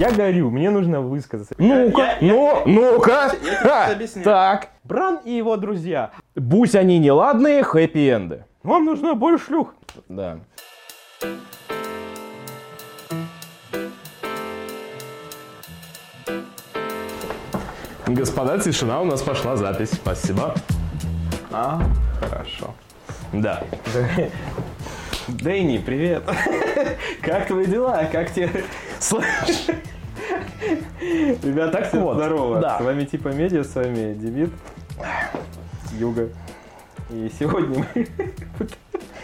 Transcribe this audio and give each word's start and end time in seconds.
я 0.00 0.10
горю, 0.10 0.50
мне 0.50 0.70
нужно 0.70 1.02
высказаться. 1.02 1.54
Ну-ка, 1.58 2.16
ну, 2.22 2.62
ну-ка. 2.64 3.32
Так, 4.24 4.70
Бран 4.82 5.20
и 5.26 5.32
его 5.32 5.58
друзья. 5.58 6.12
будь 6.34 6.74
они 6.74 6.98
неладные, 6.98 7.62
хэппи-энды. 7.62 8.44
Вам 8.62 8.86
нужно 8.86 9.14
больше 9.14 9.44
шлюх. 9.44 9.74
Да. 10.08 10.38
Господа, 18.06 18.58
тишина, 18.58 19.02
у 19.02 19.04
нас 19.04 19.20
пошла 19.20 19.56
запись. 19.56 19.90
Спасибо. 19.92 20.54
А, 21.52 21.82
хорошо. 22.18 22.74
Да. 23.34 23.62
Дэнни, 25.28 25.78
привет. 25.78 26.24
Как 27.22 27.46
твои 27.46 27.66
дела? 27.66 28.08
Как 28.10 28.32
тебе... 28.32 28.64
Слышь, 28.98 29.66
Ребята, 31.42 31.72
Так 31.78 31.88
всем 31.88 32.02
вот, 32.02 32.16
здорово. 32.16 32.60
да. 32.60 32.78
С 32.78 32.82
вами 32.82 33.04
Типа 33.04 33.28
Медиа, 33.28 33.64
с 33.64 33.74
вами 33.74 34.14
Демид, 34.14 34.50
Юга. 35.98 36.28
И 37.10 37.30
сегодня 37.38 37.84
мы... 37.94 38.06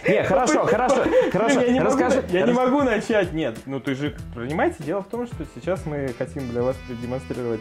Не, 0.09 0.23
хорошо, 0.23 0.65
хорошо, 0.67 1.05
хорошо. 1.33 1.61
Я 1.61 1.73
не, 1.73 1.81
могу, 1.81 1.91
Расскажи. 1.99 2.25
я 2.31 2.47
не 2.47 2.53
могу 2.53 2.83
начать, 2.83 3.33
нет. 3.33 3.59
Ну 3.67 3.81
ты 3.81 3.95
же 3.95 4.15
понимаете, 4.35 4.77
дело 4.85 5.03
в 5.03 5.09
том, 5.09 5.27
что 5.27 5.37
сейчас 5.55 5.85
мы 5.85 6.15
хотим 6.17 6.49
для 6.49 6.63
вас 6.63 6.77
продемонстрировать 6.87 7.61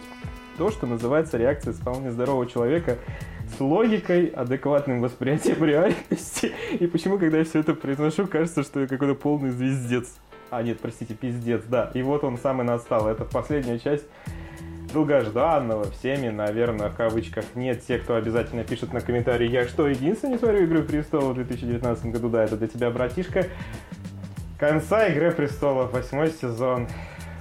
то, 0.57 0.69
что 0.69 0.85
называется 0.85 1.37
реакция 1.37 1.73
вполне 1.73 2.11
здорового 2.11 2.45
человека 2.45 2.97
с 3.57 3.59
логикой, 3.59 4.27
адекватным 4.27 5.01
восприятием 5.01 5.63
реальности. 5.65 6.53
И 6.79 6.85
почему, 6.87 7.17
когда 7.17 7.39
я 7.39 7.45
все 7.45 7.59
это 7.59 7.73
произношу, 7.73 8.27
кажется, 8.27 8.63
что 8.63 8.79
я 8.81 8.87
какой-то 8.87 9.15
полный 9.15 9.49
звездец. 9.49 10.15
А, 10.51 10.61
нет, 10.63 10.79
простите, 10.79 11.13
пиздец, 11.13 11.63
да. 11.65 11.91
И 11.93 12.01
вот 12.01 12.23
он 12.23 12.37
самый 12.37 12.65
настал. 12.65 13.07
Это 13.07 13.25
последняя 13.25 13.79
часть 13.79 14.05
долгожданного, 14.95 15.91
всеми, 15.91 16.29
наверное, 16.29 16.89
в 16.89 16.95
кавычках, 16.95 17.43
нет 17.55 17.85
те, 17.85 17.97
кто 17.97 18.15
обязательно 18.15 18.63
пишет 18.63 18.93
на 18.93 19.01
комментарии, 19.01 19.49
я 19.49 19.67
что, 19.67 19.87
единственный 19.87 20.33
не 20.33 20.37
смотрю 20.37 20.63
«Игру 20.63 20.83
престолов» 20.83 21.31
в 21.31 21.35
2019 21.35 22.05
году? 22.05 22.29
Да, 22.29 22.45
это 22.45 22.55
для 22.55 22.67
тебя, 22.67 22.89
братишка. 22.91 23.47
Конца 24.57 25.07
«Игры 25.07 25.31
престолов», 25.31 25.91
восьмой 25.91 26.31
сезон, 26.31 26.87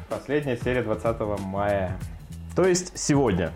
последняя 0.09 0.57
серия 0.57 0.83
20 0.83 1.20
мая. 1.41 1.97
То 2.57 2.64
есть 2.67 2.98
сегодня. 2.98 3.53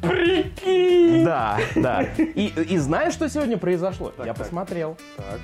Прикинь! 0.00 1.24
Да, 1.24 1.58
да. 1.74 2.02
И, 2.18 2.46
и 2.46 2.78
знаешь, 2.78 3.12
что 3.12 3.28
сегодня 3.28 3.56
произошло? 3.56 4.10
Так, 4.10 4.26
Я 4.26 4.34
так. 4.34 4.44
посмотрел. 4.44 4.96
Так, 5.16 5.40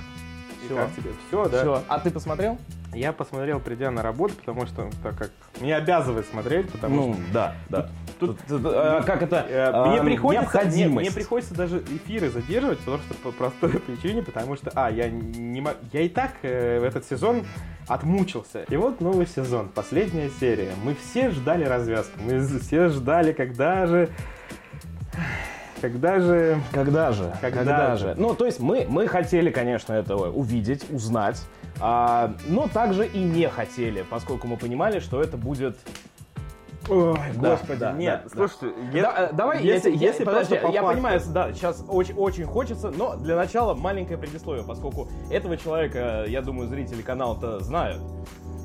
и 0.63 0.67
Всё. 0.67 0.77
как 0.77 0.95
тебе? 0.95 1.11
Все, 1.29 1.49
да? 1.49 1.61
Все. 1.61 1.83
А 1.89 1.99
ты 1.99 2.11
посмотрел? 2.11 2.59
Я 2.95 3.13
посмотрел, 3.13 3.59
придя 3.59 3.91
на 3.91 4.03
работу, 4.03 4.35
потому 4.35 4.67
что, 4.67 4.91
так 5.03 5.17
как, 5.17 5.31
меня 5.61 5.77
обязывает 5.79 6.27
смотреть, 6.27 6.71
потому 6.71 7.09
Ну, 7.09 7.17
да, 7.33 7.55
да. 7.71 7.89
Тут- 8.21 8.39
Тут, 8.47 8.63
а, 8.67 9.03
как 9.03 9.23
это? 9.23 9.47
Э, 9.49 9.71
Мне 9.89 10.01
а, 10.01 10.05
приходится, 10.05 10.43
не, 10.59 10.63
необходимость. 10.63 11.09
мне 11.09 11.11
приходится 11.11 11.55
даже 11.55 11.79
эфиры 11.79 12.29
задерживать, 12.29 12.79
потому 12.81 12.99
что 12.99 13.15
по 13.15 13.33
простой 13.33 13.71
причине, 13.81 14.23
потому 14.23 14.57
что, 14.57 14.71
а, 14.75 14.91
я 14.91 15.09
не 15.09 15.67
я 15.93 16.01
и 16.03 16.09
так 16.11 16.33
э, 16.43 16.81
в 16.81 16.85
этот 16.85 17.07
сезон 17.07 17.47
отмучился. 17.89 18.65
И 18.69 18.77
вот 18.77 19.01
новый 19.01 19.27
сезон, 19.27 19.69
последняя 19.69 20.31
серия. 20.39 20.73
Мы 20.85 20.95
все 20.95 21.31
ждали 21.31 21.65
развязку, 21.65 22.21
мы 22.21 22.47
все 22.47 22.89
ждали, 22.89 23.33
когда 23.33 23.87
же, 23.87 24.11
когда 25.83 26.21
же, 26.21 26.61
Когда 26.73 27.13
же? 27.13 27.33
Когда 27.41 27.97
же? 27.97 28.15
Ну, 28.17 28.35
то 28.35 28.47
есть 28.47 28.61
мы, 28.61 28.87
мы 28.89 29.07
хотели, 29.09 29.51
конечно, 29.51 29.93
этого 29.93 30.31
увидеть, 30.33 30.89
узнать, 30.91 31.43
а, 31.81 32.33
но 32.47 32.69
также 32.69 33.07
и 33.07 33.19
не 33.23 33.49
хотели, 33.49 34.05
поскольку 34.09 34.47
мы 34.47 34.57
понимали, 34.57 35.01
что 35.01 35.21
это 35.21 35.37
будет... 35.37 35.77
ой, 36.89 37.19
Да, 37.35 37.51
господи, 37.51 37.81
да, 37.81 37.93
нет, 37.93 38.23
да, 38.25 38.31
слушайте, 38.31 38.77
Да, 38.95 39.29
э, 39.31 39.33
давай, 39.35 39.63
если, 39.63 39.91
я, 39.91 39.97
я- 39.97 40.07
если 40.09 40.25
подожди, 40.25 40.57
по 40.57 40.69
я 40.69 40.83
понимаю, 40.85 41.21
да, 41.29 41.53
сейчас 41.53 41.85
очень, 41.89 42.15
очень 42.15 42.45
хочется, 42.45 42.91
но 42.91 43.17
для 43.17 43.35
начала 43.37 43.75
маленькое 43.75 44.19
предисловие, 44.19 44.65
поскольку 44.65 45.09
этого 45.31 45.57
человека, 45.57 46.25
я 46.29 46.43
думаю, 46.43 46.69
зрители 46.69 47.03
канала-то 47.03 47.59
знают. 47.61 48.01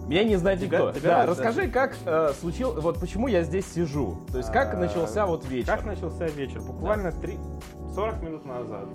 Меня 0.08 0.24
не 0.24 0.36
знаете 0.38 0.68
Тебя- 0.68 0.78
кто. 0.80 0.92
да, 0.94 1.00
да. 1.02 1.26
расскажи, 1.26 1.68
как 1.68 1.96
э, 2.06 2.32
случилось, 2.40 2.82
вот 2.82 3.00
почему 3.00 3.28
я 3.28 3.44
здесь 3.44 3.66
сижу. 3.72 4.18
То 4.32 4.38
есть, 4.38 4.52
как 4.52 4.74
А, 4.74 4.78
начался 4.78 5.26
вот 5.26 5.46
вечер. 5.50 5.68
Как 5.68 5.86
начался 5.86 6.28
вечер? 6.28 6.62
Буквально 6.62 7.12
три- 7.12 7.38
40 7.94 8.22
минут 8.24 8.46
назад 8.46 8.86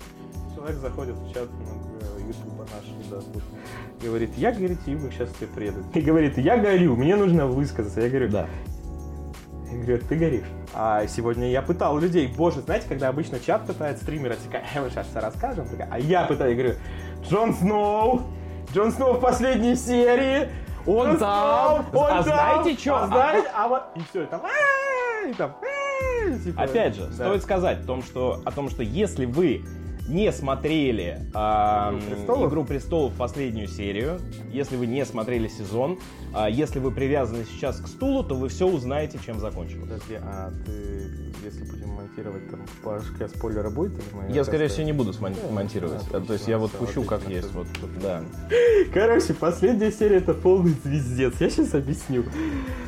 человек 0.55 0.77
заходит 0.77 1.15
в 1.15 1.33
чат 1.33 1.49
ну, 1.51 2.27
Ютуба 2.27 2.63
наш, 2.63 3.09
да, 3.09 3.17
тут, 3.33 3.43
говорит, 4.01 4.31
я, 4.37 4.51
говорит, 4.51 4.79
Юга 4.85 5.11
сейчас 5.11 5.29
тебе 5.33 5.47
приеду. 5.47 5.83
И 5.93 6.01
говорит, 6.01 6.37
я 6.37 6.57
горю, 6.57 6.95
мне 6.95 7.15
нужно 7.15 7.45
высказаться. 7.47 8.01
Я 8.01 8.09
говорю, 8.09 8.29
Да. 8.29 8.47
я 9.71 9.77
говорю, 9.77 9.99
ты 10.07 10.15
горишь. 10.15 10.45
А 10.73 11.05
сегодня 11.07 11.49
я 11.51 11.61
пытал 11.61 11.97
людей, 11.99 12.27
боже, 12.35 12.61
знаете, 12.61 12.85
когда 12.87 13.09
обычно 13.09 13.39
чат 13.39 13.65
пытает 13.67 13.97
стримера, 13.97 14.35
такая, 14.35 14.63
мы 14.81 14.89
сейчас 14.89 15.07
все 15.07 15.19
расскажем, 15.19 15.67
а 15.91 15.99
я 15.99 16.23
пытаю, 16.25 16.55
я 16.55 16.57
говорю, 16.57 16.79
Джон 17.23 17.53
Сноу, 17.53 18.21
Джон 18.73 18.91
Сноу 18.91 19.13
в 19.13 19.19
последней 19.19 19.75
серии, 19.75 20.49
Он 20.85 21.17
там. 21.17 21.85
А 21.93 22.21
знаете 22.23 22.75
чё? 22.75 22.95
А 22.95 23.07
знаете, 23.07 23.49
а 23.55 23.67
вот, 23.67 23.83
и 23.95 24.01
все, 24.09 24.25
там, 24.25 24.41
и 25.27 25.33
там, 25.33 25.55
типа, 26.43 26.61
Опять 26.61 26.95
же, 26.95 27.05
да. 27.07 27.13
стоит 27.13 27.43
сказать 27.43 27.79
о 27.83 27.85
том, 27.85 28.03
что, 28.03 28.41
о 28.45 28.51
том, 28.51 28.69
что 28.69 28.83
если 28.83 29.25
вы 29.25 29.63
не 30.07 30.31
смотрели 30.31 31.19
а, 31.33 31.91
«Игру 31.93 32.09
престолов»? 32.15 32.49
«Игру 32.51 32.65
престолов» 32.65 33.13
последнюю 33.13 33.67
серию, 33.67 34.19
если 34.51 34.75
вы 34.75 34.85
не 34.87 35.05
смотрели 35.05 35.47
сезон, 35.47 35.99
а, 36.33 36.49
если 36.49 36.79
вы 36.79 36.91
привязаны 36.91 37.45
сейчас 37.45 37.77
к 37.79 37.87
стулу, 37.87 38.23
то 38.23 38.35
вы 38.35 38.49
все 38.49 38.67
узнаете, 38.67 39.19
чем 39.25 39.39
закончилось. 39.39 39.83
Подожди, 39.83 40.15
а 40.21 40.51
ты, 40.65 41.09
если 41.45 41.63
будем 41.63 41.89
монтировать, 41.89 42.49
там 42.49 42.61
по 42.83 42.99
шкале 43.01 43.29
спойлера 43.29 43.69
будет? 43.69 43.93
Или 43.93 44.03
мы 44.13 44.33
Я, 44.33 44.43
скорее 44.43 44.67
всего, 44.67 44.85
не 44.85 44.93
буду 44.93 45.11
смон- 45.11 45.51
монтировать. 45.51 46.01
Да, 46.11 46.17
А, 46.17 46.21
То 46.21 46.33
есть 46.33 46.47
я 46.47 46.57
вот 46.57 46.73
отлично, 46.73 46.85
пущу 46.87 47.03
как 47.03 47.21
отлично. 47.21 47.37
есть. 47.45 47.53
Вот, 47.53 47.67
вот, 47.81 47.99
да. 48.01 48.21
Короче, 48.93 49.33
последняя 49.33 49.91
серия 49.91 50.17
это 50.17 50.33
полный 50.33 50.75
звездец. 50.83 51.33
Я 51.39 51.49
сейчас 51.49 51.73
объясню. 51.73 52.25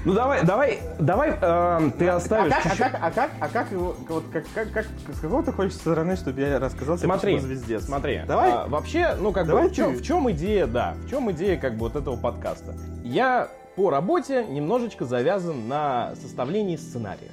Ну 0.03 0.13
давай, 0.13 0.43
давай, 0.45 0.79
давай, 0.99 1.31
эм, 1.41 1.91
ты 1.91 2.07
оставишь 2.07 2.53
а, 2.53 2.61
как, 2.61 2.73
а, 2.73 2.75
как, 2.77 2.99
а 3.01 3.11
как, 3.11 3.31
а 3.39 3.47
как 3.47 3.71
его, 3.71 3.95
вот 4.09 4.23
как, 4.31 4.43
как, 4.53 4.71
как, 4.71 4.85
с 5.15 5.19
какого 5.19 5.43
ты 5.43 5.51
хочешь 5.51 5.73
стороны, 5.73 6.15
чтобы 6.15 6.41
я 6.41 6.59
рассказал 6.59 6.97
Смотри, 7.05 7.39
звездец? 7.39 7.85
смотри. 7.85 8.21
Давай. 8.27 8.51
а, 8.51 8.67
вообще, 8.67 9.15
ну 9.19 9.31
как 9.31 9.47
Давай 9.47 9.63
бы, 9.63 9.69
в 9.69 9.75
чем, 9.75 9.93
ты. 9.93 9.99
в 9.99 10.03
чем 10.03 10.31
идея, 10.31 10.67
да, 10.67 10.95
в 11.05 11.09
чем 11.09 11.31
идея 11.31 11.57
как 11.57 11.73
бы 11.73 11.79
вот 11.79 11.95
этого 11.95 12.17
подкаста? 12.17 12.75
Я 13.03 13.49
по 13.75 13.89
работе 13.89 14.45
немножечко 14.45 15.05
завязан 15.05 15.67
на 15.67 16.15
составлении 16.15 16.75
сценариев. 16.75 17.31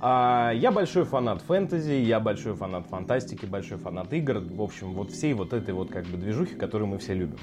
А, 0.00 0.52
я 0.54 0.70
большой 0.70 1.04
фанат 1.04 1.40
фэнтези, 1.42 1.92
я 1.92 2.20
большой 2.20 2.54
фанат 2.54 2.86
фантастики, 2.86 3.46
большой 3.46 3.78
фанат 3.78 4.12
игр, 4.12 4.38
в 4.38 4.60
общем, 4.60 4.92
вот 4.92 5.10
всей 5.10 5.32
вот 5.32 5.52
этой 5.52 5.72
вот 5.72 5.90
как 5.90 6.04
бы 6.04 6.18
движухи, 6.18 6.54
которую 6.54 6.88
мы 6.88 6.98
все 6.98 7.14
любим. 7.14 7.38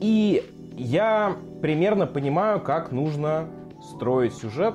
И 0.00 0.44
я 0.76 1.36
примерно 1.62 2.06
понимаю, 2.06 2.60
как 2.60 2.92
нужно 2.92 3.48
строить 3.94 4.34
сюжет 4.34 4.74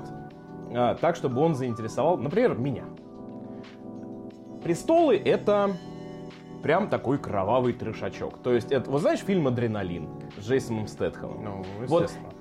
а, 0.74 0.96
так, 0.96 1.16
чтобы 1.16 1.42
он 1.42 1.56
заинтересовал, 1.56 2.18
например, 2.18 2.58
меня. 2.58 2.86
Престолы 4.68 5.16
это 5.16 5.72
прям 6.62 6.90
такой 6.90 7.18
кровавый 7.20 7.72
трешачок. 7.72 8.38
То 8.40 8.52
есть, 8.52 8.70
это, 8.70 8.92
вот 8.92 9.00
знаешь 9.00 9.22
фильм 9.22 9.48
«Адреналин» 9.48 10.10
с 10.38 10.46
Джейсоном 10.46 10.90
Стэтхэмом? 10.90 11.42
Ну, 11.42 11.66
Вот 11.88 12.04
естественно. 12.04 12.34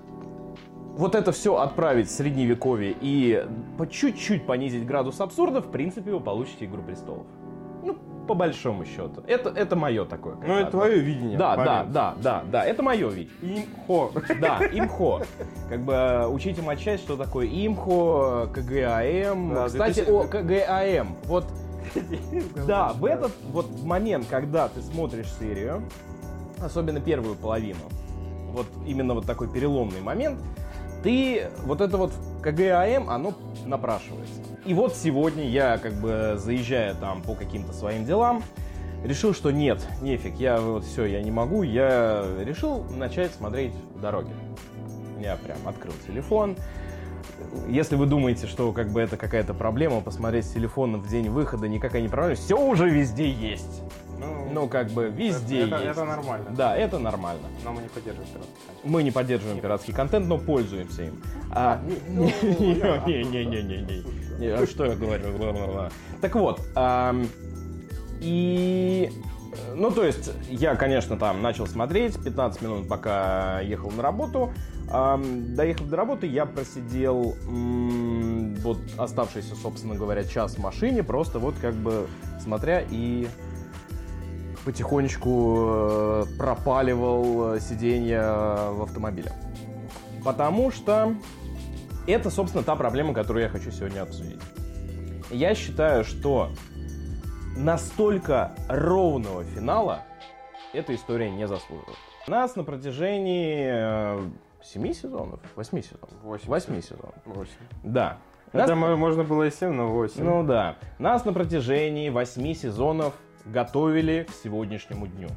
вот 0.96 1.14
это 1.14 1.30
все 1.30 1.56
отправить 1.56 2.08
в 2.08 2.10
средневековье 2.10 2.96
и 3.00 3.46
по 3.78 3.88
чуть-чуть 3.88 4.44
понизить 4.44 4.84
градус 4.84 5.20
абсурда, 5.20 5.60
в 5.60 5.70
принципе, 5.70 6.10
вы 6.10 6.18
получите 6.18 6.64
«Игру 6.64 6.82
престолов». 6.82 7.26
Ну, 7.84 7.96
по 8.26 8.34
большому 8.34 8.84
счету. 8.84 9.22
Это, 9.28 9.50
это 9.50 9.76
мое 9.76 10.04
такое. 10.04 10.34
Ну, 10.44 10.52
это 10.52 10.72
твое 10.72 10.98
видение. 10.98 11.38
Да, 11.38 11.54
да, 11.54 11.84
да, 11.84 12.14
да, 12.20 12.44
да, 12.50 12.64
это 12.64 12.82
мое 12.82 13.08
видение. 13.08 13.66
Имхо. 13.86 14.10
Да, 14.40 14.58
имхо. 14.72 15.22
Как 15.68 15.80
бы 15.84 15.92
э, 15.92 16.26
учите 16.26 16.60
матчасть, 16.60 17.04
что 17.04 17.16
такое 17.16 17.46
имхо, 17.46 18.48
КГАМ. 18.52 19.54
Да, 19.54 19.66
Кстати, 19.68 20.04
2000 20.04 20.10
о 20.10 20.24
КГАМ. 20.24 21.16
Вот, 21.26 21.44
да, 22.66 22.92
в 22.92 23.04
этот 23.04 23.32
вот 23.52 23.82
момент, 23.82 24.26
когда 24.28 24.68
ты 24.68 24.82
смотришь 24.82 25.32
серию, 25.38 25.82
особенно 26.60 27.00
первую 27.00 27.34
половину, 27.34 27.80
вот 28.52 28.66
именно 28.86 29.14
вот 29.14 29.26
такой 29.26 29.48
переломный 29.48 30.00
момент, 30.00 30.40
ты 31.02 31.48
вот 31.64 31.80
это 31.80 31.96
вот 31.96 32.12
КГАМ, 32.42 33.08
оно 33.10 33.34
напрашивается. 33.64 34.40
И 34.64 34.74
вот 34.74 34.94
сегодня 34.94 35.48
я 35.48 35.78
как 35.78 35.92
бы 35.94 36.34
заезжая 36.38 36.94
там 36.94 37.22
по 37.22 37.34
каким-то 37.34 37.72
своим 37.72 38.04
делам, 38.04 38.42
решил, 39.04 39.34
что 39.34 39.50
нет, 39.50 39.86
нефиг, 40.00 40.34
я 40.36 40.60
вот 40.60 40.84
все, 40.84 41.04
я 41.04 41.22
не 41.22 41.30
могу, 41.30 41.62
я 41.62 42.24
решил 42.40 42.84
начать 42.90 43.32
смотреть 43.32 43.72
в 43.94 44.00
дороге. 44.00 44.32
Я 45.20 45.36
прям 45.36 45.58
открыл 45.66 45.94
телефон, 46.06 46.56
если 47.68 47.96
вы 47.96 48.06
думаете, 48.06 48.46
что 48.46 48.72
как 48.72 48.90
бы 48.90 49.00
это 49.00 49.16
какая-то 49.16 49.54
проблема, 49.54 50.00
посмотреть 50.00 50.46
с 50.46 50.50
телефона 50.50 50.98
в 50.98 51.08
день 51.08 51.28
выхода 51.28 51.68
никакая 51.68 52.02
не 52.02 52.08
проблема, 52.08 52.36
все 52.36 52.58
уже 52.60 52.88
везде 52.88 53.30
есть. 53.30 53.82
Ну, 54.52 54.68
как 54.68 54.90
бы 54.90 55.10
везде 55.14 55.64
это, 55.66 55.76
есть. 55.76 55.88
это 55.88 56.04
нормально. 56.04 56.46
Да, 56.50 56.76
это 56.76 56.98
нормально. 56.98 57.42
Но 57.64 57.72
мы 57.72 57.82
не 57.82 57.88
поддерживаем 57.88 58.30
пиратский 58.32 58.62
контент. 58.66 58.84
Мы 58.84 59.02
не 59.02 59.10
поддерживаем 59.10 59.60
пиратский 59.60 59.94
контент, 59.94 60.26
но 60.26 60.38
пользуемся 60.38 61.02
им. 61.02 61.22
А, 61.50 61.80
ну, 62.08 62.24
Не-не-не-не-не. 62.24 64.04
А 64.54 64.66
Что 64.66 64.84
я 64.84 64.94
говорю? 64.94 65.90
Так 66.20 66.34
вот, 66.34 66.60
и... 68.20 69.12
Ну, 69.74 69.90
то 69.90 70.04
есть, 70.04 70.30
я, 70.48 70.74
конечно, 70.76 71.16
там 71.16 71.42
начал 71.42 71.66
смотреть 71.66 72.22
15 72.22 72.62
минут, 72.62 72.88
пока 72.88 73.60
ехал 73.60 73.90
на 73.90 74.02
работу. 74.02 74.52
Доехав 74.86 75.88
до 75.88 75.96
работы, 75.96 76.26
я 76.26 76.46
просидел 76.46 77.36
вот 78.62 78.78
оставшийся, 78.96 79.54
собственно 79.56 79.94
говоря, 79.94 80.24
час 80.24 80.54
в 80.54 80.58
машине, 80.58 81.02
просто 81.02 81.38
вот 81.38 81.54
как 81.60 81.74
бы 81.74 82.06
смотря 82.40 82.82
и 82.88 83.26
потихонечку 84.64 85.56
э, 85.58 86.24
пропаливал 86.38 87.54
э, 87.54 87.60
сиденье 87.60 88.20
в 88.20 88.82
автомобиле. 88.82 89.30
Потому 90.24 90.72
что 90.72 91.14
это, 92.08 92.30
собственно, 92.30 92.64
та 92.64 92.74
проблема, 92.74 93.14
которую 93.14 93.44
я 93.44 93.48
хочу 93.48 93.70
сегодня 93.70 94.02
обсудить. 94.02 94.40
Я 95.30 95.54
считаю, 95.54 96.04
что 96.04 96.50
настолько 97.56 98.52
ровного 98.68 99.44
финала 99.44 100.02
эта 100.72 100.94
история 100.94 101.30
не 101.30 101.46
заслуживает. 101.48 101.96
Нас 102.28 102.56
на 102.56 102.64
протяжении 102.64 103.66
э, 103.66 104.20
семи 104.62 104.92
сезонов, 104.92 105.40
восьми 105.54 105.80
сезонов, 105.82 106.10
Восемь. 106.22 106.48
восьми 106.48 106.82
сезонов, 106.82 107.14
Восемь. 107.24 107.52
да. 107.82 108.18
Нас 108.52 108.64
Это 108.64 108.74
мо- 108.76 108.96
можно 108.96 109.24
было 109.24 109.44
и 109.44 109.50
7, 109.50 109.70
но 109.72 109.88
8. 109.88 110.22
ну 110.24 110.44
да. 110.44 110.76
Нас 110.98 111.24
на 111.24 111.32
протяжении 111.32 112.10
восьми 112.10 112.54
сезонов 112.54 113.14
готовили 113.44 114.26
к 114.28 114.32
сегодняшнему 114.42 115.06
дню. 115.06 115.28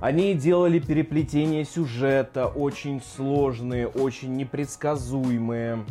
Они 0.00 0.34
делали 0.34 0.80
переплетение 0.80 1.64
сюжета 1.64 2.46
очень 2.46 3.00
сложные, 3.02 3.86
очень 3.86 4.34
непредсказуемые. 4.36 5.84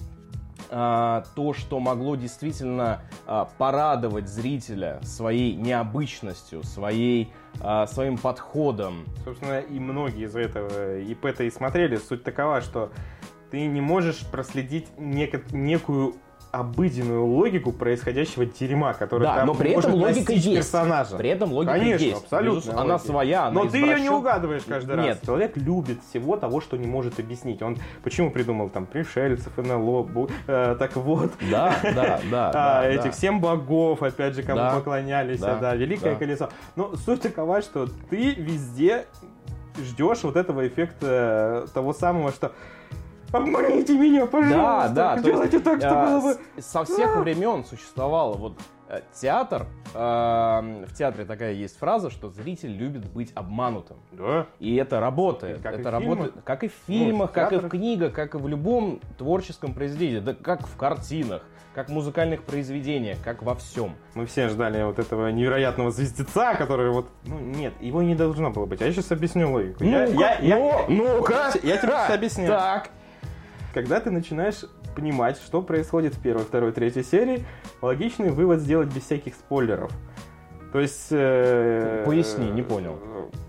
А, 0.75 1.23
то, 1.35 1.53
что 1.53 1.79
могло 1.79 2.15
действительно 2.15 3.01
а, 3.27 3.45
порадовать 3.59 4.27
зрителя 4.27 4.99
своей 5.03 5.53
необычностью, 5.53 6.63
своей, 6.63 7.31
а, 7.59 7.85
своим 7.85 8.17
подходом. 8.17 9.05
Собственно, 9.23 9.59
и 9.59 9.79
многие 9.79 10.25
из 10.25 10.35
этого 10.35 10.99
ИП-то 10.99 11.43
и 11.43 11.51
смотрели. 11.51 11.97
Суть 11.97 12.23
такова, 12.23 12.61
что 12.61 12.91
ты 13.51 13.67
не 13.67 13.81
можешь 13.81 14.25
проследить 14.31 14.87
некую 14.97 16.15
обыденную 16.53 17.25
логику 17.25 17.71
происходящего 17.71 18.45
дерьма, 18.45 18.93
который 18.93 19.23
Да, 19.23 19.37
там 19.37 19.47
но 19.47 19.55
при 19.55 19.71
этом 19.71 19.95
логика 19.95 20.33
есть. 20.33 20.53
персонажа. 20.53 21.17
При 21.17 21.29
этом 21.29 21.51
логика 21.51 21.73
Конечно, 21.73 22.03
есть. 22.05 22.23
абсолютно 22.23 22.57
Безусловно, 22.59 22.81
Она 22.83 22.93
логика. 22.93 23.07
своя, 23.07 23.45
она 23.47 23.63
Но 23.63 23.69
ты 23.69 23.77
ее 23.79 23.99
не 23.99 24.09
угадываешь 24.11 24.61
каждый 24.67 24.95
раз. 24.95 25.05
Нет. 25.05 25.21
Человек 25.25 25.57
любит 25.57 25.97
всего 26.07 26.37
того, 26.37 26.61
что 26.61 26.77
не 26.77 26.85
может 26.85 27.19
объяснить. 27.19 27.63
Он 27.63 27.77
почему 28.03 28.29
придумал 28.29 28.69
там 28.69 28.85
пришельцев, 28.85 29.57
НЛО, 29.57 30.03
бу- 30.03 30.31
э, 30.45 30.75
так 30.77 30.95
вот, 30.95 31.31
Да, 31.49 31.75
да, 31.83 32.19
да. 32.29 32.49
а, 32.49 32.53
да, 32.53 32.87
этих 32.87 33.05
да. 33.05 33.11
семь 33.13 33.39
богов, 33.39 34.03
опять 34.03 34.35
же, 34.35 34.43
кому 34.43 34.57
Да, 34.59 34.75
поклонялись, 34.75 35.39
да, 35.39 35.55
да, 35.57 35.73
великое 35.73 36.13
да. 36.13 36.19
колесо. 36.19 36.49
Но 36.75 36.95
суть 36.95 37.21
такова, 37.23 37.63
что 37.63 37.87
ты 38.11 38.35
везде 38.35 39.05
ждешь 39.83 40.21
вот 40.21 40.35
этого 40.35 40.67
эффекта 40.67 41.63
э, 41.65 41.67
того 41.73 41.93
самого, 41.93 42.31
что 42.31 42.51
обманите 43.33 43.97
меня, 43.97 44.21
Да, 44.21 44.27
пожалуйста, 44.27 44.93
да. 44.93 45.15
то 45.17 45.21
делайте 45.23 45.53
есть, 45.57 45.63
так, 45.65 45.79
что 45.79 46.01
а, 46.03 46.05
было 46.07 46.21
бы... 46.21 46.37
с- 46.61 46.65
Со 46.65 46.83
всех 46.85 47.15
времен 47.17 47.63
существовало 47.65 48.33
вот 48.37 48.53
э, 48.89 49.01
театр. 49.13 49.65
э, 49.93 49.97
В 50.87 50.93
театре 50.95 51.25
такая 51.25 51.53
есть 51.53 51.77
фраза, 51.77 52.09
что 52.09 52.29
зритель 52.29 52.71
любит 52.71 53.05
быть 53.11 53.31
обманутым. 53.35 53.97
Да. 54.11 54.45
И 54.59 54.75
это 54.75 54.99
работает. 54.99 55.61
Как 55.61 55.77
и 55.77 55.81
это 55.81 55.89
в 55.89 55.93
работает, 55.93 56.31
фильмах. 56.31 56.43
как 56.43 56.63
и 56.63 56.67
в 56.67 56.73
фильмах, 56.87 57.29
в 57.31 57.33
как 57.33 57.53
и 57.53 57.57
в 57.57 57.69
книгах, 57.69 58.13
как 58.13 58.35
и 58.35 58.37
в 58.37 58.47
любом 58.47 58.99
творческом 59.17 59.73
произведении, 59.73 60.19
да 60.19 60.33
как 60.33 60.67
в 60.67 60.75
картинах, 60.77 61.41
как 61.73 61.89
в 61.89 61.91
музыкальных 61.91 62.43
произведениях, 62.43 63.17
как 63.23 63.41
во 63.41 63.55
всем. 63.55 63.95
Мы 64.13 64.27
все 64.27 64.47
ждали 64.47 64.83
вот 64.83 64.99
этого 64.99 65.29
невероятного 65.29 65.89
звездеца, 65.89 66.53
который 66.55 66.91
вот... 66.91 67.07
Ну, 67.25 67.39
нет, 67.39 67.73
его 67.81 68.03
не 68.03 68.13
должно 68.13 68.51
было 68.51 68.67
быть. 68.67 68.79
А 68.83 68.85
я 68.85 68.91
сейчас 68.91 69.11
объясню 69.11 69.51
логику. 69.51 69.83
Я- 69.83 70.05
Ну-ка, 70.05 70.19
я- 70.19 70.37
я- 70.39 70.57
ну, 70.59 70.85
ну-ка. 70.87 71.51
Я 71.63 71.77
тебе 71.77 71.87
сейчас 71.91 72.09
объясню. 72.11 72.47
Так. 72.47 72.89
Когда 73.73 73.99
ты 73.99 74.11
начинаешь 74.11 74.65
понимать, 74.95 75.37
что 75.37 75.61
происходит 75.63 76.13
в 76.13 76.21
первой, 76.21 76.43
второй, 76.43 76.71
третьей 76.71 77.03
серии, 77.03 77.43
логичный 77.81 78.29
вывод 78.29 78.59
сделать 78.59 78.93
без 78.93 79.03
всяких 79.03 79.33
спойлеров. 79.33 79.91
То 80.71 80.79
есть... 80.79 81.07
э, 81.11 82.03
Поясни, 82.05 82.49
не 82.51 82.61
понял. 82.61 82.99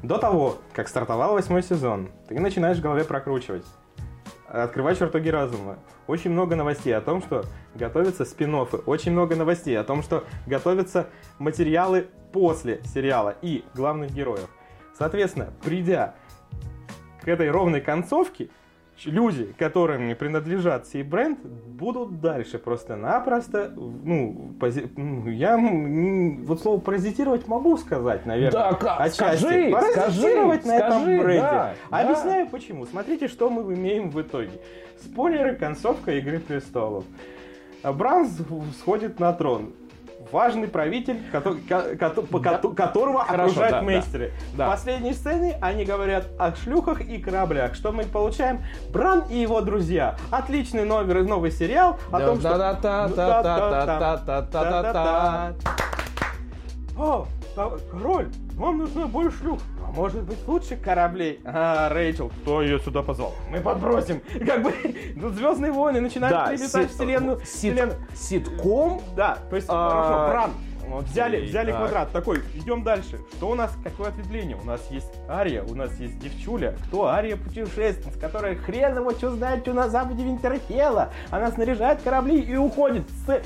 До 0.03 0.19
того, 0.19 0.59
как 0.73 0.89
стартовал 0.89 1.35
восьмой 1.35 1.63
сезон, 1.63 2.09
ты 2.29 2.39
начинаешь 2.41 2.79
в 2.79 2.83
голове 2.83 3.05
прокручивать. 3.05 3.67
Открывать 4.49 4.99
чертоги 4.99 5.29
разума. 5.29 5.79
Очень 6.07 6.31
много 6.31 6.55
новостей 6.57 6.95
о 6.95 7.01
том, 7.01 7.21
что 7.23 7.45
готовятся 7.75 8.25
спин 8.25 8.55
Очень 8.55 9.13
много 9.13 9.37
новостей 9.37 9.79
о 9.79 9.85
том, 9.85 10.03
что 10.03 10.25
готовятся 10.47 11.09
материалы 11.39 12.09
после 12.33 12.81
сериала 12.85 13.35
и 13.43 13.65
главных 13.75 14.13
героев. 14.13 14.49
Соответственно, 14.97 15.53
придя 15.63 16.15
к 17.21 17.29
этой 17.29 17.51
ровной 17.51 17.81
концовке, 17.81 18.49
люди, 19.05 19.53
которым 19.59 20.07
не 20.09 20.15
принадлежат 20.15 20.87
сей 20.87 21.03
бренд, 21.03 21.39
будут 21.45 22.21
дальше 22.21 22.59
просто-напросто, 22.59 23.73
ну, 23.77 24.53
пози- 24.61 24.91
ну, 24.97 25.29
я 25.29 25.57
вот 26.47 26.61
слово 26.61 26.81
паразитировать 26.81 27.47
могу 27.49 27.77
сказать, 27.77 28.25
наверное. 28.27 28.53
Да, 28.71 28.73
как? 28.75 29.01
Отчасти. 29.01 29.39
Скажи, 29.43 29.71
Паразитировать 29.71 30.61
скажи, 30.63 30.69
на 30.69 30.87
этом 30.87 31.03
скажи, 31.03 31.19
бренде. 31.23 31.41
да, 31.41 31.75
да. 31.91 31.99
Объясняю 32.01 32.49
почему. 32.49 32.87
Смотрите, 32.87 33.29
что 33.29 33.51
мы 33.51 33.75
имеем 33.75 34.11
в 34.11 34.21
итоге. 34.23 34.53
Спойлеры, 35.03 35.57
концовка 35.57 36.13
Игры 36.13 36.39
Престолов. 36.39 37.05
Бран 37.83 38.27
с- 38.27 38.43
сходит 38.79 39.21
на 39.21 39.33
трон 39.33 39.73
важный 40.33 40.69
правитель, 40.69 41.21
который, 41.31 41.61
ко, 41.61 41.95
да. 41.97 42.15
которого 42.75 43.25
Хорошо, 43.25 43.45
окружают 43.45 43.73
да, 43.73 43.83
мейстеры. 43.83 44.33
Да. 44.57 44.67
В 44.67 44.71
последней 44.71 45.13
сцене 45.13 45.59
они 45.61 45.85
говорят 45.85 46.29
о 46.39 46.55
шлюхах 46.55 47.01
и 47.01 47.19
кораблях. 47.19 47.75
Что 47.75 47.91
мы 47.93 48.05
получаем? 48.05 48.63
Бран 48.91 49.25
и 49.31 49.39
его 49.39 49.61
друзья. 49.61 50.17
Отличный 50.31 50.85
номер, 50.85 51.25
новый 51.25 51.51
сериал 51.51 51.99
о 52.11 52.21
том, 52.21 52.39
что... 52.39 52.57
Да-да-да-да-да-да-да-да-да. 52.57 55.55
Ну, 56.97 57.27
о, 57.57 57.79
король, 57.91 58.29
вам 58.55 58.79
нужно 58.79 59.07
больше 59.07 59.39
шлюх. 59.39 59.59
Может 59.95 60.23
быть 60.25 60.39
лучше 60.49 60.77
кораблей? 60.77 61.41
А, 61.45 61.89
Рэйчел, 61.89 62.31
кто 62.43 62.63
ее 62.63 62.81
сюда 62.81 63.03
позвал? 63.03 63.35
Мы 63.51 63.61
подбросим. 63.61 64.21
Как 64.45 64.63
бы 64.63 64.73
ну, 65.17 65.29
Звездные 65.31 65.71
войны 65.73 66.01
начинают 66.01 66.37
Да, 66.37 66.47
прилетать 66.47 66.69
в 66.89 66.91
сит- 66.91 66.91
вселенную. 66.91 67.39
сит- 67.41 67.47
вселенную. 67.49 67.99
Ситком? 68.15 69.01
Да, 69.17 69.39
то 69.49 69.57
есть, 69.57 69.69
А, 69.71 69.91
хорошо, 69.91 70.29
Бран. 70.31 70.51
Окей, 70.93 71.11
Взяли, 71.11 71.47
взяли 71.47 71.71
так. 71.71 71.81
квадрат, 71.81 72.13
такой, 72.13 72.41
идем 72.55 72.83
дальше. 72.83 73.21
Что 73.37 73.51
у 73.51 73.55
нас, 73.55 73.73
какое 73.83 74.09
ответвление? 74.09 74.57
У 74.57 74.65
нас 74.65 74.81
есть 74.91 75.11
Ария, 75.29 75.63
у 75.63 75.75
нас 75.75 75.93
есть 75.99 76.19
девчуля. 76.19 76.77
Кто 76.87 77.07
Ария 77.07 77.37
путешественница, 77.37 78.19
которая 78.19 78.57
хрен 78.57 78.97
его 78.97 79.11
что 79.13 79.31
знает, 79.31 79.63
что 79.63 79.73
на 79.73 79.89
западе 79.89 80.25
Винтерфелла. 80.25 81.11
Она 81.31 81.51
снаряжает 81.51 82.03
корабли 82.03 82.41
и 82.41 82.57
уходит. 82.57 83.05
С... 83.27 83.43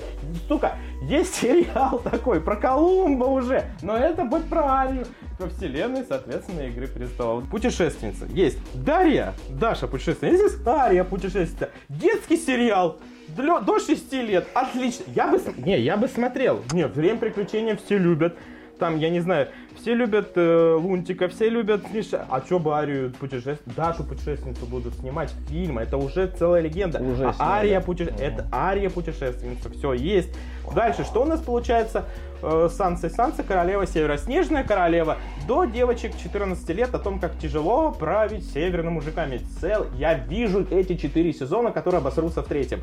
Сука, 0.49 0.76
есть 1.02 1.35
сериал 1.35 1.99
такой 1.99 2.40
про 2.40 2.57
Колумба 2.57 3.25
уже, 3.25 3.64
но 3.83 3.97
это 3.97 4.25
будет 4.25 4.49
про 4.49 4.64
Арию. 4.80 5.07
По 5.38 5.49
вселенной, 5.49 6.04
соответственно, 6.09 6.62
Игры 6.62 6.88
Престолов. 6.88 7.49
Путешественница. 7.49 8.26
Есть 8.26 8.59
Дарья, 8.75 9.35
Даша 9.49 9.87
путешественница. 9.87 10.49
Здесь 10.49 10.66
Ария 10.66 11.04
путешественница. 11.04 11.71
Детский 11.88 12.37
сериал. 12.37 12.99
Для- 13.37 13.61
до 13.61 13.79
6 13.79 14.13
лет. 14.13 14.47
Отлично. 14.55 15.05
Я 15.15 15.29
бы... 15.29 15.41
Не, 15.59 15.81
я 15.81 15.97
бы 15.97 16.09
смотрел. 16.09 16.63
Нет, 16.73 16.95
время 16.95 17.19
приключения 17.19 17.77
все 17.77 17.99
любят. 17.99 18.37
Там, 18.79 18.99
я 18.99 19.11
не 19.11 19.21
знаю, 19.21 19.49
все 19.77 19.95
любят 19.95 20.33
э, 20.37 20.75
Лунтика, 20.75 21.29
все 21.29 21.49
любят 21.49 21.93
Миша. 21.93 22.27
А 22.31 22.41
что 22.41 22.59
бы 22.61 22.77
Арию 22.77 23.13
путешествие... 23.19 23.59
Дашу 23.77 24.05
путешественницу 24.05 24.67
будут 24.67 24.95
снимать 24.95 25.35
фильм. 25.49 25.79
Это 25.79 25.97
уже 25.97 26.29
целая 26.29 26.63
легенда. 26.63 27.01
Уже 27.01 27.29
а 27.29 27.33
сняли. 27.33 27.51
Ария 27.51 27.81
путешественница... 27.81 28.25
Это 28.25 28.49
Ария 28.53 28.91
путешественница. 28.91 29.71
Все, 29.71 29.93
есть. 29.95 30.31
Дальше, 30.75 31.05
что 31.05 31.23
у 31.23 31.25
нас 31.25 31.41
получается? 31.41 32.05
Э, 32.42 32.68
Санса 32.71 33.09
Санса, 33.11 33.42
королева 33.42 33.87
Севера. 33.87 34.16
Снежная 34.16 34.64
королева. 34.64 35.16
До 35.47 35.64
девочек 35.64 36.12
14 36.21 36.68
лет 36.71 36.95
о 36.95 36.99
том, 36.99 37.18
как 37.18 37.38
тяжело 37.38 37.90
править 37.90 38.49
северными 38.52 38.95
мужиками. 38.95 39.40
Цел... 39.61 39.87
Я 39.97 40.14
вижу 40.14 40.66
эти 40.71 40.97
четыре 40.97 41.33
сезона, 41.33 41.71
которые 41.73 41.99
обосрутся 41.99 42.42
в 42.42 42.47
третьем. 42.47 42.80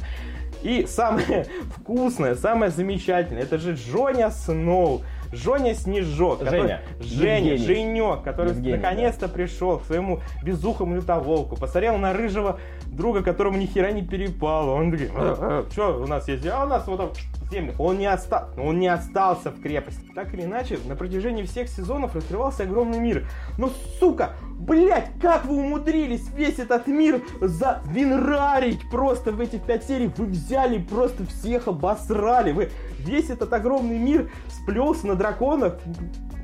И 0.62 0.86
самое 0.88 1.46
вкусное, 1.78 2.36
самое 2.36 2.72
замечательное, 2.72 3.44
это 3.44 3.58
же 3.58 3.74
Джоня 3.74 4.32
Сноу. 4.32 5.02
Жоня 5.32 5.74
Снежок. 5.74 6.40
который- 6.40 6.62
Женя. 6.62 6.82
Женя, 7.02 7.52
Евгений. 7.54 7.66
Женек, 7.66 8.24
который 8.24 8.54
наконец-то 8.54 9.28
пришел 9.28 9.80
к 9.80 9.86
своему 9.86 10.22
безухому 10.44 10.96
лютоволку, 10.96 11.56
посмотрел 11.56 11.98
на 11.98 12.14
рыжего 12.14 12.60
друга, 12.88 13.24
которому 13.24 13.58
ни 13.58 13.66
хера 13.66 13.92
не 13.92 14.02
перепало. 14.02 14.72
Он 14.72 14.92
такой, 14.92 15.72
что 15.72 16.02
у 16.02 16.08
нас 16.08 16.28
есть? 16.28 16.46
А 16.48 16.66
у 16.66 16.68
нас 16.68 16.88
вот 16.88 16.98
там 16.98 17.10
земля. 17.52 17.74
Он 17.78 17.98
не, 17.98 18.12
оста... 18.12 18.50
он 18.58 18.80
не 18.80 18.88
остался 18.88 19.52
в 19.52 19.62
крепости. 19.62 20.02
Так 20.14 20.34
или 20.34 20.44
иначе, 20.44 20.80
на 20.86 20.96
протяжении 20.96 21.44
всех 21.44 21.70
сезонов 21.70 22.16
раскрывался 22.16 22.64
огромный 22.64 23.00
мир. 23.00 23.28
Но, 23.58 23.70
сука, 24.00 24.32
блять, 24.60 25.10
как 25.22 25.46
вы 25.46 25.58
умудрились 25.58 26.30
весь 26.36 26.60
этот 26.60 26.88
мир 26.88 27.22
завинрарить 27.42 28.90
просто 28.90 29.32
в 29.32 29.40
эти 29.40 29.58
пять 29.58 29.86
серий? 29.86 30.12
Вы 30.18 30.26
взяли 30.26 30.80
просто 30.80 31.26
всех 31.26 31.68
обосрали. 31.68 32.52
Вы 32.52 32.70
весь 33.00 33.30
этот 33.30 33.52
огромный 33.54 34.00
мир 34.00 34.30
сплелся 34.50 35.08
на 35.08 35.16
драконах, 35.16 35.78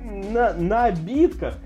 на, 0.04 0.54
на 0.54 0.86
обидках. 0.86 1.58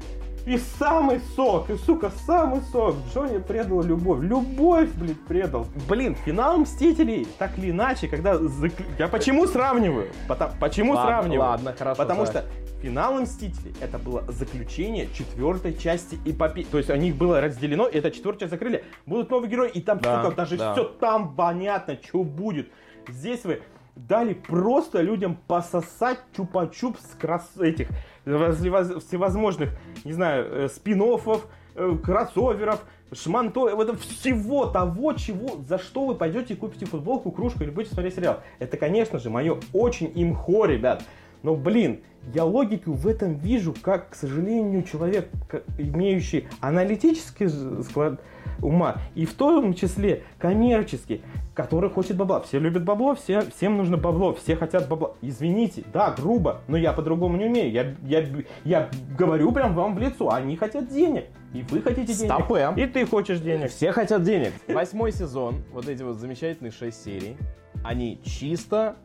И 0.46 0.60
самый 0.78 1.22
сок, 1.36 1.72
и, 1.72 1.76
сука, 1.76 2.12
самый 2.28 2.62
сок. 2.72 2.96
Джонни 3.12 3.40
предал 3.40 3.82
любовь. 3.82 4.22
Любовь, 4.22 4.92
блин, 4.94 5.18
предал. 5.28 5.66
Блин, 5.90 6.16
финал 6.24 6.60
Мстителей, 6.60 7.28
так 7.40 7.58
или 7.58 7.72
иначе, 7.72 8.08
когда... 8.08 8.38
Закл... 8.38 8.84
Я 9.00 9.08
почему 9.08 9.48
сравниваю? 9.48 10.10
Потому... 10.28 10.54
Почему 10.60 10.94
Ладно, 10.94 11.10
сравниваю? 11.10 11.50
ладно, 11.50 11.74
хорошо, 11.76 11.98
Потому 11.98 12.26
так. 12.28 12.44
что 12.44 12.46
финал 12.84 13.20
Мстителей 13.22 13.74
это 13.82 13.98
было 13.98 14.24
заключение 14.28 15.08
четвертой 15.16 15.76
части 15.76 16.20
эпопеи. 16.26 16.64
То 16.70 16.78
есть 16.78 16.92
у 16.92 16.96
них 16.96 17.16
было 17.16 17.42
разделено, 17.42 17.88
и 17.88 17.98
это 17.98 18.12
четвертая 18.12 18.42
часть 18.42 18.52
закрыли. 18.52 18.84
Будут 19.08 19.32
новые 19.32 19.50
герои, 19.50 19.72
и 19.72 19.82
там, 19.82 20.00
Да, 20.00 20.24
сука, 20.24 20.36
даже 20.36 20.58
да. 20.58 20.74
все 20.74 20.84
там 20.84 21.36
понятно, 21.36 21.98
что 22.08 22.24
будет. 22.24 22.70
Здесь 23.08 23.44
вы 23.46 23.64
дали 23.96 24.34
просто 24.34 25.02
людям 25.02 25.38
пососать 25.48 26.20
чупа-чуп 26.38 26.98
с 27.00 27.16
крас... 27.18 27.50
этих 27.60 27.88
всевозможных, 28.26 29.72
не 30.04 30.14
знаю, 30.14 30.46
э, 30.46 30.68
спин-оффов, 30.68 31.48
э, 31.76 31.98
кроссоверов, 32.04 32.84
шманто, 33.14 33.76
вот 33.76 34.00
всего 34.00 34.66
того, 34.66 35.14
чего, 35.14 35.62
за 35.68 35.78
что 35.78 36.06
вы 36.06 36.16
пойдете 36.16 36.54
и 36.54 36.58
купите 36.58 36.86
футболку, 36.86 37.32
кружку 37.32 37.64
или 37.64 37.70
будете 37.70 37.94
смотреть 37.94 38.16
сериал. 38.16 38.42
Это, 38.60 38.78
конечно 38.78 39.20
же, 39.20 39.30
мое 39.30 39.60
очень 39.74 40.12
имхо, 40.16 40.66
ребят. 40.66 41.04
Но, 41.46 41.56
блин, 41.56 42.00
я 42.34 42.44
логику 42.44 42.94
в 42.94 43.08
этом 43.08 43.36
вижу, 43.36 43.76
как, 43.80 44.10
к 44.10 44.16
сожалению, 44.16 44.82
человек, 44.82 45.30
имеющий 45.78 46.48
аналитический 46.60 47.48
склад 47.84 48.20
ума, 48.64 48.96
и 49.14 49.28
в 49.28 49.36
том 49.36 49.76
числе 49.76 50.24
коммерческий, 50.40 51.22
который 51.54 51.92
хочет 51.92 52.18
бабла. 52.18 52.42
Все 52.42 52.58
любят 52.58 52.84
бабло, 52.84 53.14
все, 53.14 53.42
всем 53.56 53.78
нужно 53.78 53.96
бабло, 53.96 54.34
все 54.34 54.56
хотят 54.56 54.88
бабла. 54.88 55.14
Извините, 55.22 55.84
да, 55.94 56.16
грубо, 56.18 56.62
но 56.68 56.78
я 56.78 56.94
по-другому 56.94 57.38
не 57.38 57.46
умею. 57.46 57.72
Я, 57.72 57.94
я, 58.02 58.26
я 58.64 58.90
говорю 59.16 59.52
прям 59.52 59.76
вам 59.76 59.94
в 59.94 60.00
лицо, 60.00 60.34
они 60.34 60.58
хотят 60.58 60.90
денег, 60.90 61.26
и 61.54 61.62
вы 61.70 61.80
хотите 61.80 62.12
денег. 62.16 62.34
Стопэ. 62.34 62.74
И 62.76 62.88
ты 62.88 63.06
хочешь 63.06 63.40
денег. 63.40 63.70
Все 63.70 63.92
хотят 63.92 64.24
денег. 64.24 64.52
Восьмой 64.68 65.12
сезон, 65.12 65.64
вот 65.72 65.88
эти 65.88 66.02
вот 66.02 66.18
замечательные 66.18 66.72
шесть 66.72 67.04
серий, 67.04 67.38
они 67.84 68.20
чисто 68.24 68.96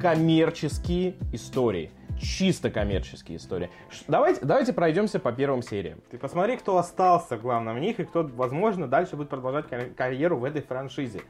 коммерческие 0.00 1.14
истории. 1.32 1.90
Чисто 2.20 2.70
коммерческие 2.70 3.38
истории. 3.38 3.70
Давайте, 4.06 4.40
давайте 4.44 4.72
пройдемся 4.72 5.18
по 5.18 5.32
первым 5.32 5.62
сериям. 5.62 5.98
Ты 6.10 6.16
посмотри, 6.18 6.56
кто 6.56 6.78
остался 6.78 7.36
главным 7.36 7.74
в 7.76 7.80
них, 7.80 7.98
и 7.98 8.04
кто, 8.04 8.22
возможно, 8.36 8.86
дальше 8.86 9.16
будет 9.16 9.28
продолжать 9.28 9.66
карь- 9.68 9.90
карьеру 9.90 10.36
в 10.36 10.44
этой 10.44 10.62
франшизе. 10.62 11.22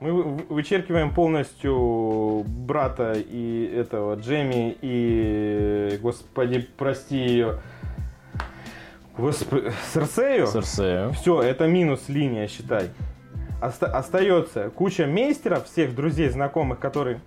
Мы 0.00 0.12
вы- 0.12 0.22
вы- 0.24 0.44
вычеркиваем 0.50 1.14
полностью 1.14 2.44
брата 2.46 3.14
и 3.16 3.64
этого 3.74 4.16
Джемми 4.16 4.76
и, 4.82 5.98
господи, 6.02 6.68
прости 6.76 7.16
ее, 7.16 7.60
господи, 9.16 9.72
Серсею. 9.94 10.46
Серсею. 10.46 11.12
Все, 11.12 11.40
это 11.40 11.66
минус 11.66 12.08
линия, 12.08 12.46
считай. 12.48 12.90
Оста- 13.62 13.86
остается 13.86 14.68
куча 14.68 15.06
мейстеров, 15.06 15.64
всех 15.64 15.94
друзей, 15.94 16.28
знакомых, 16.28 16.78
которые 16.78 17.20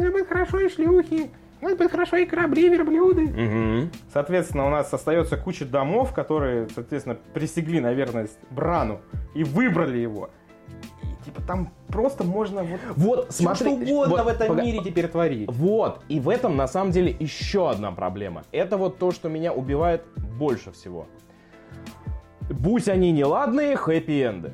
«За 0.00 0.06
мир! 0.06 0.10
У 0.10 0.12
нас 0.12 0.12
будет 0.12 0.28
хорошо 0.28 0.60
и 0.60 0.68
шлюхи! 0.68 1.30
У 1.60 1.64
нас 1.64 1.76
будет 1.76 1.90
хорошо 1.90 2.16
и 2.16 2.26
корабли, 2.26 2.68
верблюды!» 2.68 3.24
Угу. 3.24 3.90
Соответственно, 4.12 4.66
у 4.66 4.70
нас 4.70 4.92
остается 4.92 5.36
куча 5.36 5.64
домов, 5.64 6.12
которые, 6.12 6.68
соответственно, 6.74 7.16
присягли 7.32 7.80
на 7.80 7.92
верность 7.92 8.38
Брану 8.50 9.00
и 9.34 9.44
выбрали 9.44 9.98
его. 9.98 10.30
И, 11.02 11.24
типа 11.24 11.42
там 11.42 11.70
просто 11.88 12.24
можно 12.24 12.62
вот, 12.62 12.80
Вот, 12.96 13.26
смотри. 13.30 13.66
что 13.66 13.74
угодно 13.74 14.16
вот, 14.16 14.24
в 14.24 14.28
этом 14.28 14.48
пога- 14.48 14.62
мире 14.62 14.80
теперь 14.84 15.08
творить. 15.08 15.48
Вот, 15.50 16.02
и 16.08 16.20
в 16.20 16.28
этом 16.28 16.56
на 16.56 16.66
самом 16.68 16.90
деле 16.90 17.16
еще 17.18 17.70
одна 17.70 17.92
проблема. 17.92 18.42
Это 18.52 18.76
вот 18.76 18.98
то, 18.98 19.10
что 19.10 19.28
меня 19.28 19.52
убивает 19.52 20.02
больше 20.38 20.72
всего. 20.72 21.06
Будь 22.50 22.88
они 22.88 23.10
неладные, 23.12 23.74
хэппи-энды. 23.76 24.52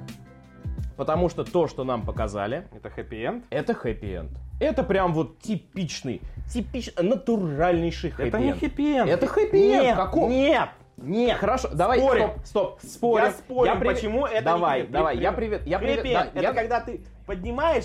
Потому 1.00 1.30
что 1.30 1.45
то, 1.45 1.66
что 1.66 1.83
нам 1.83 2.04
показали, 2.04 2.69
Это 2.76 2.90
хэппи-энд? 2.90 3.45
это 3.49 3.73
хэппи-энд. 3.73 4.33
Это 4.61 4.83
прям 4.83 5.14
вот 5.14 5.38
типичный, 5.38 6.21
типичный, 6.52 7.02
натуральнейший 7.02 8.11
хэппи-энд. 8.11 8.28
Это 8.35 8.38
не 8.38 8.52
хэппи-энд. 8.52 9.09
Это 9.09 9.26
хэппи-энд. 9.26 9.83
Нет, 9.83 9.97
Каков- 9.97 10.28
нет. 10.28 10.69
Нет, 10.99 11.38
хорошо, 11.38 11.71
давай, 11.73 12.00
Спорим. 12.00 12.28
стоп, 12.45 12.45
стоп, 12.45 12.80
спорим. 12.83 13.25
Я 13.25 13.30
спорю, 13.30 13.76
привет- 13.80 13.97
почему 13.97 14.26
это 14.26 14.45
Давай, 14.45 14.80
не 14.83 14.87
хэппи- 14.88 14.90
давай, 14.90 15.16
я 15.16 15.33
при- 15.33 15.47
привет, 15.47 15.66
я 15.66 15.78
привет, 15.78 16.02
да, 16.04 16.25
это 16.35 16.40
я- 16.42 16.52
когда 16.52 16.80
ты 16.80 17.00
поднимаешь 17.25 17.85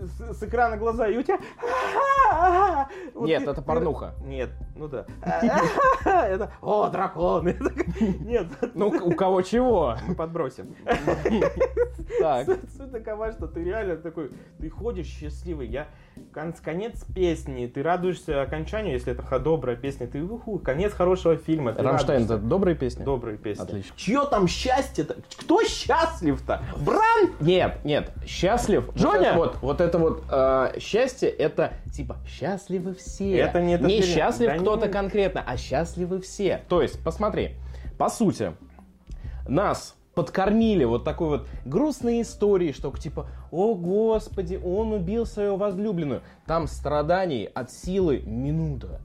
с, 0.00 0.38
с- 0.38 0.42
экрана 0.42 0.76
глаза, 0.76 1.08
и 1.08 1.16
у 1.18 1.22
тебя... 1.22 1.38
Вот 3.14 3.26
Нет, 3.26 3.44
ты- 3.44 3.50
это 3.50 3.60
ты- 3.60 3.66
порнуха. 3.66 4.14
Нет, 4.24 4.50
ну 4.76 4.86
да. 4.88 5.06
Это... 6.04 6.52
О, 6.60 6.88
дракон! 6.88 7.46
Нет, 8.20 8.46
Ну, 8.74 8.88
у 8.88 9.12
кого 9.14 9.42
чего? 9.42 9.96
мы 10.06 10.14
подбросим. 10.14 10.74
Так. 12.20 12.46
Суть 12.76 12.92
такова, 12.92 13.32
что 13.32 13.46
ты 13.48 13.64
реально 13.64 13.96
такой, 13.96 14.30
ты 14.60 14.70
ходишь 14.70 15.06
счастливый, 15.06 15.66
я 15.68 15.88
кон- 16.32 16.52
конец 16.52 17.04
песни, 17.14 17.66
ты 17.66 17.82
радуешься 17.82 18.42
окончанию, 18.42 18.92
если 18.94 19.12
это 19.12 19.38
добрая 19.38 19.76
песня, 19.76 20.06
ты 20.06 20.22
уху, 20.22 20.58
конец 20.58 20.92
хорошего 20.92 21.36
фильма. 21.36 21.74
Рамштайн, 21.76 22.24
это 22.24 22.38
добрые 22.38 22.76
песни? 22.76 23.04
Добрые 23.04 23.36
песни. 23.38 23.62
Отлично. 23.62 23.92
Чье 23.96 24.24
там 24.30 24.46
счастье-то? 24.48 25.16
Кто 25.40 25.62
счастлив-то? 25.64 26.62
Бран? 26.84 27.30
Нет, 27.40 27.78
нет, 27.84 28.12
счастлив. 28.26 28.90
Джоня? 28.96 29.18
Вот, 29.18 29.20
это 29.28 29.38
вот, 29.38 29.56
вот 29.62 29.80
это 29.88 29.98
вот 29.98 30.22
э, 30.30 30.78
счастье, 30.78 31.28
это 31.28 31.72
типа 31.92 32.16
счастливы 32.26 32.94
все. 32.94 33.36
Это 33.38 33.60
не 33.60 33.76
не 33.78 34.02
счастлив 34.02 34.48
да 34.48 34.58
кто-то 34.58 34.86
не- 34.86 34.92
конкретно, 34.92 35.42
а 35.46 35.56
счастливы 35.56 36.20
все. 36.20 36.62
То 36.68 36.80
есть, 36.82 37.02
посмотри, 37.02 37.56
по 37.98 38.08
сути, 38.08 38.52
нас 39.48 39.94
подкормили 40.14 40.84
вот 40.84 41.04
такой 41.04 41.28
вот 41.28 41.46
грустной 41.64 42.22
историей, 42.22 42.72
что 42.72 42.90
типа, 42.90 43.26
о 43.50 43.74
господи, 43.74 44.60
он 44.62 44.92
убил 44.92 45.26
свою 45.26 45.56
возлюбленную. 45.56 46.22
Там 46.46 46.66
страданий 46.66 47.44
от 47.54 47.70
силы 47.70 48.20
минута. 48.26 49.00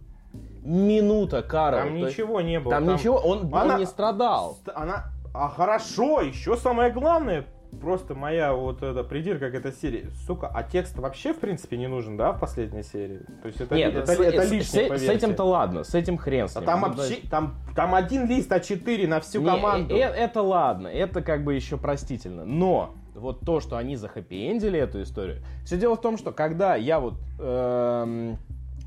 Минута, 0.64 1.42
Карл. 1.44 1.78
Там 1.80 1.90
То 1.90 1.96
есть- 2.08 2.18
ничего 2.18 2.42
не 2.42 2.60
было. 2.60 2.74
Там, 2.74 2.88
ничего, 2.88 3.18
он, 3.18 3.46
он 3.46 3.54
Она- 3.56 3.78
не 3.78 3.86
страдал. 3.86 4.54
Ст- 4.64 4.70
Она... 4.76 5.06
А 5.36 5.50
хорошо, 5.50 6.22
еще 6.22 6.56
самое 6.58 6.92
главное, 6.92 7.46
просто 7.82 8.16
моя 8.16 8.54
вот 8.54 8.82
эта 8.84 9.04
придирка 9.04 9.50
к 9.52 9.54
этой 9.56 9.72
серии. 9.74 10.10
Сука, 10.26 10.48
а 10.54 10.64
текст 10.64 10.98
вообще 10.98 11.34
в 11.34 11.40
принципе 11.40 11.78
не 11.78 11.88
нужен, 11.88 12.18
да, 12.18 12.32
в 12.34 12.40
последней 12.40 12.84
серии? 12.84 13.20
То 13.42 13.48
есть 13.48 13.62
это, 13.62 13.76
Нет, 13.76 13.96
это, 13.96 14.06
с, 14.08 14.20
это 14.20 14.44
лишнее, 14.44 14.86
с- 14.86 14.90
поверьте. 14.90 15.06
с 15.06 15.10
этим-то 15.10 15.44
ладно, 15.44 15.84
с 15.84 15.94
этим 15.96 16.18
хрен 16.18 16.48
с 16.48 16.56
А 16.56 16.60
ним. 16.60 16.66
там 16.68 16.82
Ну, 16.82 16.88
вообще, 16.88 17.20
да. 17.24 17.30
там, 17.30 17.56
там 17.76 17.96
один 17.96 18.28
лист 18.28 18.52
А4 18.52 19.08
на 19.08 19.20
всю 19.20 19.42
Не, 19.42 19.48
команду. 19.48 19.96
э- 19.96 20.00
э- 20.00 20.02
это 20.14 20.42
ладно, 20.42 20.88
это 20.88 21.22
как 21.22 21.44
бы 21.44 21.54
еще 21.54 21.78
простительно. 21.78 22.46
Но 22.46 22.96
вот 23.16 23.42
то, 23.42 23.60
что 23.60 23.78
они 23.78 23.96
захэппи-эндили 23.96 24.80
эту 24.80 25.02
историю. 25.04 25.42
Все 25.66 25.78
дело 25.78 25.96
в 25.96 26.02
том, 26.02 26.18
что 26.18 26.32
когда 26.32 26.76
я 26.76 27.00
вот 27.00 27.14
эм, 27.40 28.38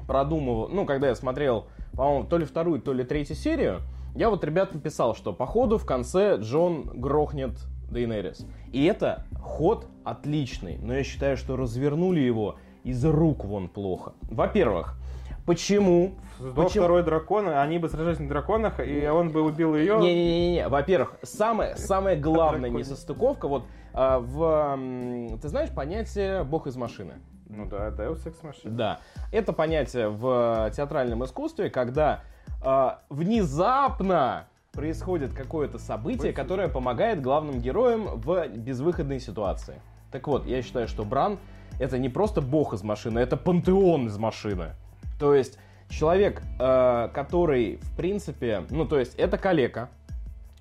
продумывал, 0.06 0.68
ну, 0.68 0.84
когда 0.86 1.08
я 1.08 1.14
смотрел, 1.14 1.66
по-моему, 1.92 2.24
то 2.26 2.38
ли 2.38 2.44
вторую, 2.44 2.80
то 2.80 2.92
ли 2.92 3.04
третью 3.04 3.36
серию, 3.36 3.80
я 4.14 4.30
вот 4.30 4.42
ребятам 4.44 4.80
писал, 4.80 5.14
что 5.14 5.32
походу 5.32 5.78
в 5.78 5.84
конце 5.86 6.36
Джон 6.40 6.84
грохнет 6.94 7.52
Дейнерис. 7.90 8.46
И 8.72 8.84
это 8.84 9.24
ход 9.40 9.86
отличный, 10.04 10.78
но 10.78 10.94
я 10.94 11.04
считаю, 11.04 11.36
что 11.36 11.56
развернули 11.56 12.20
его 12.20 12.56
из 12.84 13.04
рук 13.04 13.44
вон 13.44 13.68
плохо. 13.68 14.12
Во-первых, 14.22 14.96
почему? 15.44 16.14
До 16.38 16.52
почему- 16.52 16.84
второй 16.84 17.02
дракон, 17.02 17.48
они 17.48 17.78
бы 17.78 17.88
сражались 17.88 18.18
на 18.20 18.28
драконах, 18.28 18.80
и 18.86 19.06
он 19.06 19.30
бы 19.30 19.42
убил 19.42 19.74
ее. 19.74 19.98
Не-не-не, 19.98 20.68
во-первых, 20.68 21.16
самая 21.22 21.74
главная 22.16 22.60
Драконе. 22.70 22.78
несостыковка, 22.80 23.48
вот 23.48 23.64
а, 23.92 24.18
в... 24.18 25.38
Ты 25.40 25.48
знаешь 25.48 25.70
понятие 25.70 26.44
«бог 26.44 26.66
из 26.66 26.76
машины»? 26.76 27.14
Ну 27.48 27.64
да, 27.66 27.88
Deus 27.90 28.26
Ex 28.26 28.42
Machina. 28.42 28.70
Да. 28.70 29.00
Это 29.32 29.52
понятие 29.52 30.08
в 30.08 30.70
театральном 30.76 31.24
искусстве, 31.24 31.70
когда 31.70 32.22
а, 32.62 33.00
внезапно 33.08 34.48
происходит 34.76 35.32
какое-то 35.32 35.78
событие, 35.78 36.32
которое 36.32 36.68
помогает 36.68 37.20
главным 37.22 37.60
героям 37.60 38.20
в 38.20 38.46
безвыходной 38.48 39.18
ситуации. 39.18 39.80
Так 40.12 40.28
вот, 40.28 40.46
я 40.46 40.62
считаю, 40.62 40.86
что 40.86 41.04
Бран 41.04 41.38
это 41.80 41.98
не 41.98 42.08
просто 42.08 42.40
бог 42.40 42.72
из 42.74 42.82
машины, 42.82 43.18
это 43.18 43.36
пантеон 43.36 44.06
из 44.06 44.18
машины. 44.18 44.74
То 45.18 45.34
есть 45.34 45.58
человек, 45.88 46.42
э, 46.60 47.08
который, 47.12 47.78
в 47.82 47.96
принципе, 47.96 48.64
ну 48.70 48.84
то 48.86 48.98
есть 48.98 49.14
это 49.16 49.38
калека, 49.38 49.88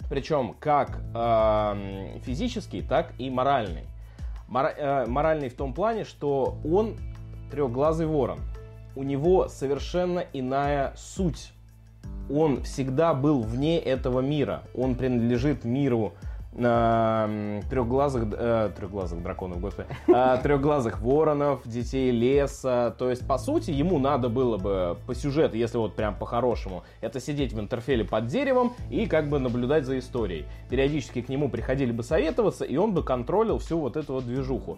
Причем 0.10 0.56
как 0.60 1.00
э, 1.16 2.20
физический, 2.24 2.82
так 2.82 3.14
и 3.18 3.30
моральный. 3.30 3.86
Мора- 4.48 4.76
э, 4.78 5.06
моральный 5.08 5.50
в 5.50 5.56
том 5.56 5.74
плане, 5.74 6.04
что 6.04 6.58
он 6.64 6.96
трехглазый 7.52 8.06
ворон. 8.06 8.40
У 8.96 9.04
него 9.04 9.48
совершенно 9.48 10.24
иная 10.32 10.94
суть. 10.96 11.52
Он 12.30 12.64
всегда 12.64 13.14
был 13.14 13.42
вне 13.42 13.80
этого 13.80 14.22
мира. 14.22 14.64
Он 14.74 14.96
принадлежит 14.96 15.64
миру 15.64 16.14
э, 16.54 17.62
трехглазых, 17.70 18.28
э, 18.32 18.72
трехглазых 18.76 19.22
драконов, 19.22 19.60
господи, 19.60 19.88
э, 20.08 20.38
трехглазых 20.44 21.02
воронов, 21.02 21.62
детей 21.66 22.12
леса. 22.12 22.96
То 22.98 23.10
есть, 23.10 23.28
по 23.28 23.38
сути, 23.38 23.72
ему 23.72 24.00
надо 24.00 24.30
было 24.30 24.58
бы 24.58 24.98
по 25.06 25.14
сюжету, 25.14 25.58
если 25.58 25.78
вот 25.78 25.96
прям 25.96 26.16
по-хорошему, 26.16 26.84
это 27.02 27.20
сидеть 27.20 27.54
в 27.54 27.60
интерфеле 27.60 28.06
под 28.06 28.28
деревом 28.28 28.74
и 28.90 29.06
как 29.06 29.30
бы 29.30 29.40
наблюдать 29.40 29.86
за 29.86 30.00
историей. 30.00 30.46
Периодически 30.70 31.22
к 31.22 31.30
нему 31.30 31.50
приходили 31.50 31.92
бы 31.92 32.04
советоваться, 32.04 32.66
и 32.66 32.78
он 32.78 32.94
бы 32.94 33.04
контролил 33.04 33.60
всю 33.60 33.80
вот 33.80 33.98
эту 33.98 34.14
вот 34.14 34.26
движуху. 34.26 34.78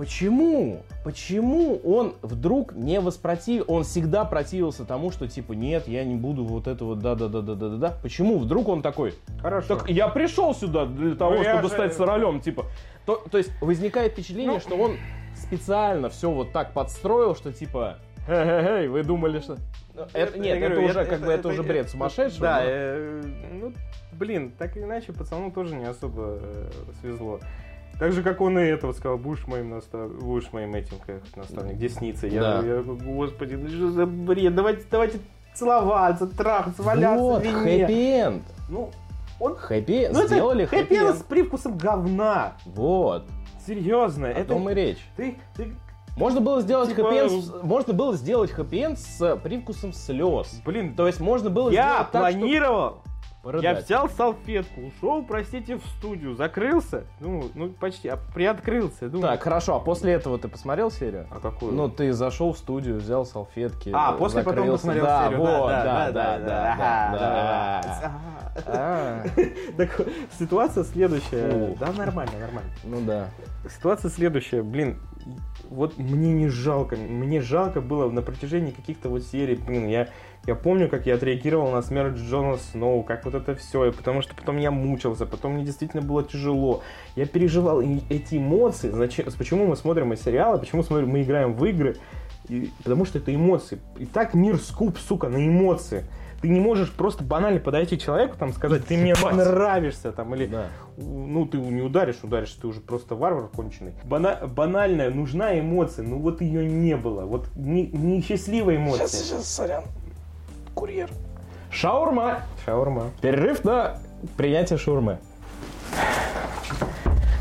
Почему? 0.00 0.80
Почему 1.04 1.76
он 1.84 2.14
вдруг 2.22 2.72
не 2.74 3.00
воспротив... 3.00 3.64
Он 3.66 3.84
всегда 3.84 4.24
противился 4.24 4.86
тому, 4.86 5.10
что 5.10 5.28
типа, 5.28 5.52
нет, 5.52 5.86
я 5.88 6.04
не 6.04 6.14
буду 6.14 6.42
вот 6.42 6.68
это 6.68 6.86
вот 6.86 7.00
да-да-да-да-да-да. 7.00 7.98
Почему 8.02 8.38
вдруг 8.38 8.68
он 8.68 8.80
такой, 8.80 9.12
Хорошо. 9.42 9.76
так 9.76 9.90
я 9.90 10.08
пришел 10.08 10.54
сюда 10.54 10.86
для 10.86 11.16
того, 11.16 11.34
Ну, 11.34 11.44
чтобы 11.44 11.62
же- 11.64 11.68
стать 11.68 11.92
соролем, 11.92 12.40
типа. 12.40 12.64
То, 13.04 13.16
то 13.30 13.36
есть 13.36 13.50
возникает 13.60 14.12
впечатление, 14.12 14.54
Ну. 14.54 14.60
что 14.60 14.74
он 14.76 14.96
специально 15.36 16.08
все 16.08 16.30
вот 16.30 16.50
так 16.52 16.72
подстроил, 16.72 17.36
что 17.36 17.52
типа, 17.52 17.98
эй, 18.26 18.88
вы 18.88 19.02
думали, 19.02 19.40
что... 19.40 19.58
Ну, 19.94 20.06
Это, 20.14 20.38
нет, 20.38 20.56
это, 20.56 20.66
говорю, 20.70 20.88
уже 20.88 21.04
как 21.04 21.20
бы 21.20 21.30
это 21.30 21.48
уже 21.48 21.62
бред 21.62 21.90
сумасшедшего. 21.90 22.40
Да, 22.40 22.60
но- 22.60 22.66
э, 22.70 23.22
ну, 23.52 23.72
блин, 24.12 24.52
так 24.56 24.78
или 24.78 24.84
иначе, 24.84 25.12
пацану 25.12 25.50
тоже 25.50 25.74
не 25.74 25.84
особо 25.84 26.38
э, 26.40 26.70
свезло. 27.02 27.38
Так 28.00 28.12
же, 28.12 28.22
как 28.22 28.40
он 28.40 28.58
и 28.58 28.62
этого 28.62 28.92
сказал, 28.92 29.18
будешь 29.18 29.46
моим, 29.46 29.70
настав... 29.70 30.10
будешь 30.10 30.50
моим 30.52 30.74
этим, 30.74 30.96
как 31.06 31.20
наставник, 31.36 31.76
десницей. 31.76 32.30
Я, 32.30 32.40
Да. 32.40 32.62
я 32.66 32.82
господи, 32.82 33.54
ну 33.54 33.68
что 33.68 33.90
за 33.90 34.06
бред, 34.06 34.54
давайте, 34.54 34.84
давайте 34.90 35.18
целоваться, 35.54 36.26
трахаться, 36.26 36.82
валяться 36.82 37.22
вот, 37.22 37.42
в 37.42 37.44
вине. 37.44 37.86
хэппи-энд. 37.86 38.42
Ну, 38.70 38.90
он... 39.38 39.54
Хэппи, 39.56 40.08
Ну, 40.12 40.26
сделали 40.26 40.64
это 40.64 40.76
хэппи-энд 40.76 40.88
хэппи-энд. 40.88 41.18
с 41.18 41.22
привкусом 41.22 41.76
говна. 41.76 42.54
Вот, 42.64 43.26
Серьезно. 43.66 44.28
о 44.28 44.30
это... 44.30 44.48
том 44.54 44.70
и 44.70 44.74
речь. 44.74 45.06
Ты, 45.16 45.36
ты, 45.54 45.74
Можно 46.16 46.40
было 46.40 46.62
сделать 46.62 46.88
Типа, 46.88 47.02
хэппи-энд, 47.02 47.30
с- 47.44 47.62
можно 47.62 47.92
было 47.92 48.16
сделать 48.16 48.50
хэппи-энд 48.50 48.98
с 48.98 49.36
привкусом 49.36 49.92
слез. 49.92 50.60
блин, 50.64 50.94
То 50.94 51.06
есть 51.06 51.20
можно 51.20 51.50
было 51.50 51.68
я 51.70 51.82
сделать 51.82 52.10
так, 52.12 52.22
планировал 52.22 53.02
Я 53.04 53.09
порыдать. 53.42 53.84
взял 53.84 54.08
салфетку, 54.08 54.80
ушел, 54.82 55.22
простите, 55.24 55.76
в 55.76 55.86
студию, 55.98 56.34
закрылся, 56.34 57.04
ну, 57.20 57.50
ну 57.54 57.70
почти, 57.70 58.08
а 58.08 58.16
приоткрылся. 58.16 59.08
Думаю, 59.08 59.32
Так, 59.32 59.42
хорошо, 59.42 59.76
а 59.76 59.80
после 59.80 60.12
этого 60.12 60.38
ты 60.38 60.48
посмотрел 60.48 60.90
серию? 60.90 61.26
а 61.30 61.40
какую? 61.40 61.72
Ну, 61.72 61.88
ты 61.88 62.12
зашел 62.12 62.52
в 62.52 62.58
студию, 62.58 62.96
взял 62.96 63.24
салфетки. 63.24 63.90
а, 63.92 64.12
после 64.12 64.42
потом 64.42 64.64
закрылся. 64.64 64.78
посмотрел 64.78 65.04
да, 65.04 65.24
серию. 65.24 65.38
Вот, 65.40 65.68
да, 65.68 65.84
да, 65.84 66.12
да, 66.12 66.38
да, 66.38 67.18
да. 67.18 67.80
Ага. 67.80 68.52
А, 68.66 69.24
Так, 69.76 70.00
ситуация 70.38 70.84
следующая. 70.84 71.76
Да, 71.78 71.92
нормально, 71.92 72.32
нормально. 72.38 72.70
Ну 72.84 73.00
да. 73.02 73.28
Ситуация 73.68 74.10
следующая, 74.10 74.62
блин, 74.62 74.98
вот 75.68 75.98
мне 75.98 76.32
не 76.32 76.48
жалко, 76.48 76.96
мне 76.96 77.40
жалко 77.40 77.80
было 77.80 78.10
на 78.10 78.22
протяжении 78.22 78.70
каких-то 78.70 79.08
вот 79.08 79.22
серий, 79.22 79.54
блин, 79.56 79.88
я, 79.88 80.08
я 80.46 80.54
помню, 80.54 80.88
как 80.88 81.06
я 81.06 81.14
отреагировал 81.16 81.70
на 81.70 81.82
смерть 81.82 82.16
Джона 82.16 82.56
Сноу, 82.56 83.02
как 83.02 83.24
вот 83.24 83.34
это 83.34 83.54
все, 83.54 83.86
и 83.86 83.90
потому 83.92 84.22
что 84.22 84.34
потом 84.34 84.56
я 84.58 84.70
мучился, 84.70 85.26
потом 85.26 85.52
мне 85.54 85.64
действительно 85.64 86.02
было 86.02 86.22
тяжело, 86.24 86.82
я 87.16 87.26
переживал 87.26 87.80
и 87.80 88.00
эти 88.08 88.36
эмоции, 88.36 88.90
зачем, 88.90 89.26
почему 89.36 89.66
мы 89.66 89.76
смотрим 89.76 90.12
эти 90.12 90.22
сериалы, 90.22 90.58
почему 90.58 90.82
смотрим, 90.82 91.10
мы 91.10 91.22
играем 91.22 91.54
в 91.54 91.64
игры, 91.66 91.96
И- 92.48 92.70
потому 92.82 93.04
что 93.04 93.18
это 93.18 93.32
эмоции, 93.32 93.78
и 93.96 94.06
так 94.06 94.34
мир 94.34 94.56
скуп, 94.58 94.98
сука, 94.98 95.28
на 95.28 95.36
эмоции, 95.46 96.04
ты 96.42 96.48
не 96.48 96.58
можешь 96.58 96.90
просто 96.90 97.22
банально 97.22 97.60
подойти 97.60 97.96
человеку, 97.96 98.34
там, 98.36 98.52
сказать, 98.52 98.84
ты 98.86 98.96
мне 98.96 99.14
нравишься, 99.14 100.10
там, 100.10 100.34
или 100.34 100.46
Да. 100.46 100.66
ну, 100.96 101.46
ты 101.46 101.58
не 101.58 101.82
ударишь, 101.82 102.16
ударишь, 102.24 102.50
ты 102.54 102.66
уже 102.66 102.80
просто 102.80 103.14
варвар 103.14 103.46
конченый. 103.54 103.92
Бана- 104.04 104.48
банальная, 104.48 105.10
нужна 105.10 105.60
эмоция, 105.60 106.04
но 106.04 106.16
вот 106.16 106.40
ее 106.40 106.66
не 106.66 106.96
было. 106.96 107.24
Вот 107.24 107.46
не, 107.54 107.86
не 107.86 108.20
счастливая 108.22 108.78
эмоция. 108.78 109.06
сейчас, 109.06 109.46
сорян. 109.46 109.84
Курьер. 110.80 111.10
Шаурма. 111.70 112.40
Шаурма. 112.64 113.10
Перерыв 113.20 113.64
на 113.64 113.98
принятие 114.38 114.78
шаурмы. 114.78 115.18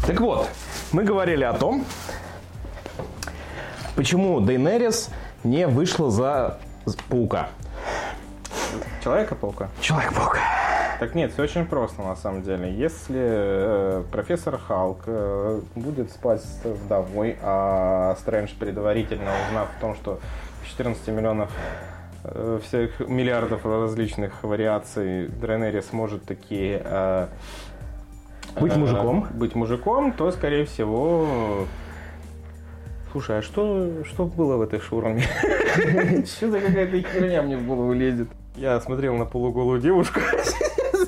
Так 0.06 0.20
вот, 0.20 0.50
мы 0.92 1.06
говорили 1.06 1.46
о 1.46 1.54
том, 1.54 1.86
почему 3.96 4.42
Дейнерис 4.42 5.10
не 5.46 5.68
вышла 5.68 6.12
за 6.12 6.58
паука. 7.08 7.48
Человека-паука. 9.02 9.70
Человек-паук. 9.80 10.38
Так 11.00 11.16
нет, 11.16 11.32
все 11.32 11.44
очень 11.44 11.66
просто 11.66 12.02
на 12.02 12.18
самом 12.18 12.44
деле. 12.44 12.74
Если 12.74 13.16
э, 13.18 14.04
профессор 14.12 14.58
Халк 14.58 15.04
э, 15.06 15.62
будет 15.76 16.12
спать 16.12 16.44
с 16.44 16.66
вдовой, 16.66 17.38
а 17.42 18.18
Стрэндж 18.20 18.52
предварительно 18.60 19.32
узнав 19.48 19.70
о 19.78 19.80
том, 19.80 19.96
что 19.96 20.20
14 20.68 21.08
миллионов 21.08 21.50
э, 22.24 22.60
всех 22.64 23.00
миллиардов 23.00 23.66
различных 23.66 24.44
вариаций 24.44 25.28
Дренерис 25.28 25.94
может 25.94 26.24
такие 26.24 26.82
э, 26.84 27.28
Быть 28.60 28.74
э, 28.74 28.78
мужиком. 28.78 29.28
быть 29.32 29.56
мужиком, 29.56 30.12
то 30.14 30.32
скорее 30.32 30.66
всего 30.66 31.66
Слушай, 33.12 33.40
а 33.40 33.42
что, 33.42 34.04
что 34.06 34.26
было 34.26 34.58
в 34.58 34.62
этой 34.62 34.80
шаурме? 34.80 35.24
Что 36.26 36.52
за 36.52 36.60
какая-то 36.60 37.02
херня 37.02 37.42
мне 37.42 37.58
в 37.58 37.66
голову 37.66 37.92
лезет? 37.94 38.28
Я 38.56 38.80
смотрел 38.82 39.16
на 39.16 39.26
полуголую 39.26 39.82
девушку. 39.82 40.20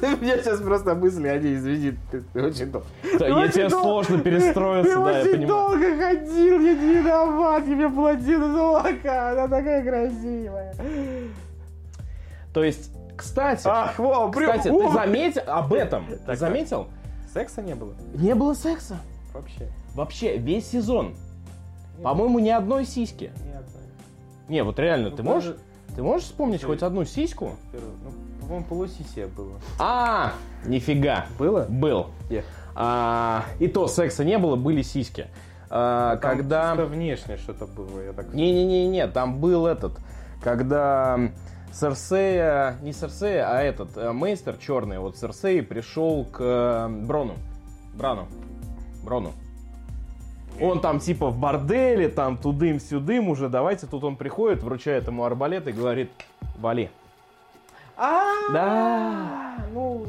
Меня 0.22 0.38
сейчас 0.38 0.60
просто 0.62 0.96
мысли 0.96 1.28
о 1.28 1.38
ней, 1.38 1.56
извини, 1.56 1.98
ты 2.12 2.22
ты 2.34 2.44
очень 2.44 2.72
долго. 2.72 2.88
Да, 3.14 3.18
Ты 3.20 3.26
я 3.26 3.48
тебе 3.48 3.70
дол- 3.70 3.82
сложно 3.82 4.20
перестроиться, 4.20 4.94
Ты 4.96 5.04
да, 5.04 5.18
я 5.20 5.24
понимаю. 5.26 5.48
долго 5.48 5.98
ходил, 5.98 6.60
я 6.60 6.74
не 6.74 6.94
виноват, 6.96 7.66
тебе 7.66 7.90
плотина 7.90 8.52
золока, 8.54 9.32
она 9.32 9.48
такая 9.48 9.84
красивая. 9.84 10.76
То 12.54 12.64
есть, 12.64 12.92
кстати, 13.16 13.62
Ах, 13.66 13.98
во, 14.00 14.30
прям, 14.30 14.52
кстати, 14.58 14.68
о! 14.74 14.88
ты 14.88 14.94
заметил 14.94 15.42
об 15.48 15.74
этом? 15.74 16.06
Ты 16.08 16.18
Так, 16.18 16.38
заметил? 16.38 16.88
Секса 17.34 17.62
не 17.62 17.76
было 17.76 17.94
Не 18.16 18.36
было 18.36 18.54
секса. 18.54 18.98
вообще. 19.34 19.70
Вообще, 19.96 20.38
весь 20.38 20.68
сезон. 20.70 21.16
По-моему, 22.04 22.40
ни 22.40 22.50
одной 22.50 22.86
сиськи. 22.86 23.32
Ни 23.46 23.52
одной. 23.52 23.84
Не, 24.50 24.64
вот 24.64 24.80
реально, 24.80 25.12
Ну, 25.12 25.16
ты 25.16 25.24
можешь, 25.24 25.56
ты 25.96 26.02
можешь 26.04 26.28
вспомнить 26.28 26.62
Ты- 26.62 26.68
хоть 26.68 26.82
одну 26.84 27.06
сиську? 27.06 27.52
Ну, 27.74 28.12
по-моему, 28.52 28.68
полусисия 28.68 29.28
было. 29.28 29.62
А, 29.80 30.34
нифига. 30.66 31.26
Было? 31.40 31.66
Был. 31.70 32.08
Где? 32.28 32.44
А, 32.76 33.46
и 33.60 33.68
то 33.70 33.88
секса 33.88 34.26
не 34.26 34.38
было, 34.38 34.58
были 34.58 34.82
сиськи. 34.82 35.28
А, 35.70 36.18
Там 36.18 36.38
когда... 36.38 36.72
чисто 36.72 36.86
внешне 36.88 37.38
что-то 37.38 37.66
было, 37.66 38.02
я 38.02 38.12
так... 38.12 38.34
Не-не-не-не, 38.34 39.08
там 39.08 39.40
был 39.40 39.66
этот, 39.66 39.94
когда 40.44 41.18
Серсея, 41.72 42.76
не 42.82 42.92
Серсея, 42.92 43.50
а 43.50 43.62
этот, 43.62 43.96
э, 43.96 44.12
Мейстер 44.12 44.58
черный, 44.58 45.00
вот 45.00 45.16
Серсей 45.16 45.64
пришел 45.64 46.26
к 46.26 46.42
э, 46.42 46.88
Брону. 46.90 47.36
Брану. 47.94 48.28
Брону. 49.02 49.32
Он 50.60 50.82
там 50.82 51.00
типа 51.00 51.30
в 51.30 51.38
борделе, 51.38 52.10
там 52.10 52.38
тудым-сюдым 52.38 53.30
уже, 53.30 53.48
давайте, 53.48 53.88
тут 53.88 54.04
он 54.04 54.18
приходит, 54.18 54.62
вручает 54.62 55.08
ему 55.08 55.24
арбалет 55.24 55.70
и 55.70 55.72
говорит, 55.72 56.12
вали. 56.58 56.90
А, 58.04 58.52
Да. 58.52 59.56
ну... 59.74 60.08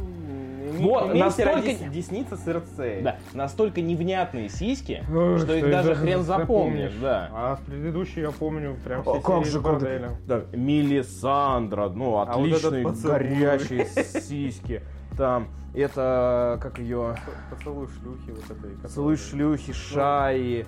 Вот, 0.79 1.15
настолько- 1.15 1.61
дес- 1.61 1.91
Десница 1.91 2.39
Серцея. 2.39 3.03
Да, 3.03 3.17
настолько 3.35 3.83
невнятные 3.83 4.49
сиськи, 4.49 5.05
что 5.07 5.55
их 5.55 5.71
даже 5.71 5.95
хрен 5.95 6.23
запомнишь, 6.23 6.95
да. 7.01 7.29
А 7.33 7.57
в 7.57 7.61
предыдущей 7.67 8.23
я 8.23 8.31
помню 8.31 8.77
прям 8.83 9.03
все 9.03 9.13
А 9.17 9.21
как 9.21 9.45
же, 9.45 9.61
борделя. 9.61 10.13
Да, 10.27 10.43
Мелисандра, 10.55 11.91
ну, 11.91 12.17
А 12.17 12.23
отличные, 12.23 12.83
поцелуй. 12.85 13.19
горячие 13.19 13.85
сиськи. 14.23 14.81
Там, 15.19 15.49
это, 15.75 16.59
как 16.63 16.79
ее, 16.79 17.15
Поцелуй 17.51 17.87
шлюхи 17.89 18.31
вот 18.31 18.57
этой. 18.57 18.89
целые 18.89 19.19
шлюхи, 19.19 19.75
шаи, 19.75 20.65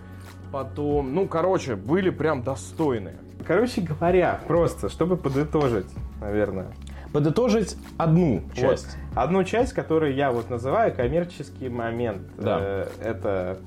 потом, 0.53 1.15
ну, 1.15 1.27
короче, 1.27 1.77
были 1.77 2.11
прям 2.11 2.43
достойные. 2.43 3.17
Короче 3.47 3.81
говоря, 3.81 4.39
просто, 4.47 4.91
чтобы 4.91 5.17
подытожить, 5.17 5.87
наверное. 6.21 6.69
Подытожить 7.15 7.77
одну 7.97 8.43
часть. 8.55 8.99
Вот. 9.13 9.23
Одну 9.23 9.45
часть, 9.45 9.73
которую 9.73 10.17
я 10.17 10.33
вот 10.33 10.51
называю 10.51 10.93
коммерческий 10.93 11.69
момент. 11.69 12.23
Да. 12.37 12.59
Э, 12.61 12.87
Это 13.01 13.59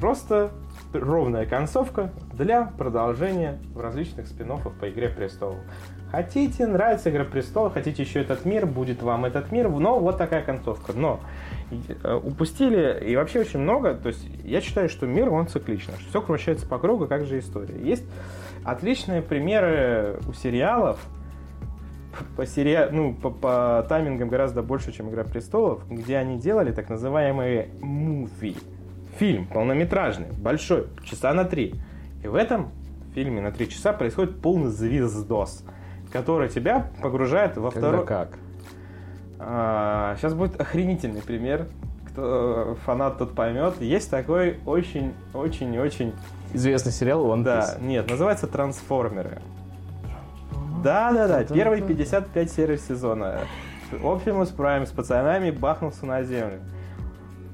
просто 0.00 0.50
ровная 0.94 1.44
концовка 1.44 2.10
для 2.32 2.64
продолжения 2.64 3.58
в 3.74 3.80
различных 3.80 4.28
спин 4.28 4.50
по 4.80 4.88
«Игре 4.88 5.10
престолов». 5.10 5.58
Хотите, 6.10 6.66
нравится 6.66 7.10
Игра 7.10 7.24
престолов, 7.24 7.74
хотите 7.74 8.02
еще 8.02 8.22
этот 8.22 8.46
мир, 8.46 8.64
будет 8.64 9.02
вам 9.02 9.26
этот 9.26 9.52
мир, 9.52 9.68
но 9.68 9.98
вот 9.98 10.16
такая 10.16 10.42
концовка. 10.42 10.94
Но 10.94 11.20
э, 11.70 12.14
упустили 12.14 13.04
и 13.04 13.14
вообще 13.14 13.40
очень 13.40 13.60
много, 13.60 13.92
то 13.92 14.08
есть 14.08 14.26
я 14.42 14.62
считаю, 14.62 14.88
что 14.88 15.06
мир, 15.06 15.28
он 15.28 15.48
цикличный, 15.48 15.96
что 15.98 16.08
все 16.08 16.20
вращается 16.22 16.66
по 16.66 16.78
кругу, 16.78 17.06
как 17.06 17.26
же 17.26 17.38
история. 17.38 17.78
Есть 17.78 18.06
отличные 18.64 19.20
примеры 19.20 20.18
у 20.26 20.32
сериалов, 20.32 20.98
по, 22.36 22.46
сери... 22.46 22.88
ну, 22.90 23.14
по, 23.14 23.30
по 23.30 23.86
таймингам 23.88 24.28
гораздо 24.28 24.62
больше, 24.62 24.92
чем 24.92 25.10
«Игра 25.10 25.24
престолов», 25.24 25.88
где 25.88 26.16
они 26.16 26.38
делали 26.38 26.72
так 26.72 26.88
называемые 26.88 27.68
муви. 27.80 28.56
Фильм 29.18 29.46
полнометражный, 29.46 30.28
большой, 30.32 30.86
часа 31.04 31.32
на 31.34 31.44
три. 31.44 31.74
И 32.22 32.28
в 32.28 32.34
этом 32.34 32.70
фильме 33.14 33.40
на 33.40 33.50
три 33.50 33.68
часа 33.68 33.92
происходит 33.92 34.40
полный 34.40 34.70
звездос– 34.70 35.64
который 36.10 36.48
тебя 36.48 36.90
погружает 37.02 37.56
во 37.56 37.70
Когда 37.70 37.88
второй... 37.88 38.06
как? 38.06 38.38
А, 39.38 40.16
сейчас 40.16 40.34
будет 40.34 40.60
охренительный 40.60 41.22
пример. 41.22 41.68
Кто 42.10 42.76
фанат, 42.84 43.18
тот 43.18 43.34
поймет. 43.34 43.80
Есть 43.80 44.10
такой 44.10 44.58
очень-очень-очень... 44.66 46.14
Известный 46.52 46.92
сериал 46.92 47.26
One 47.26 47.40
Piece. 47.40 47.44
Да, 47.44 47.76
нет, 47.80 48.10
называется 48.10 48.46
«Трансформеры». 48.46 49.38
Да-да-да, 50.82 51.44
первые 51.44 51.82
55 51.82 52.50
серий 52.50 52.78
сезона. 52.78 53.40
Оптимус 54.02 54.50
Прайм 54.50 54.86
с 54.86 54.90
пацанами 54.90 55.50
бахнулся 55.50 56.06
на 56.06 56.22
землю. 56.22 56.60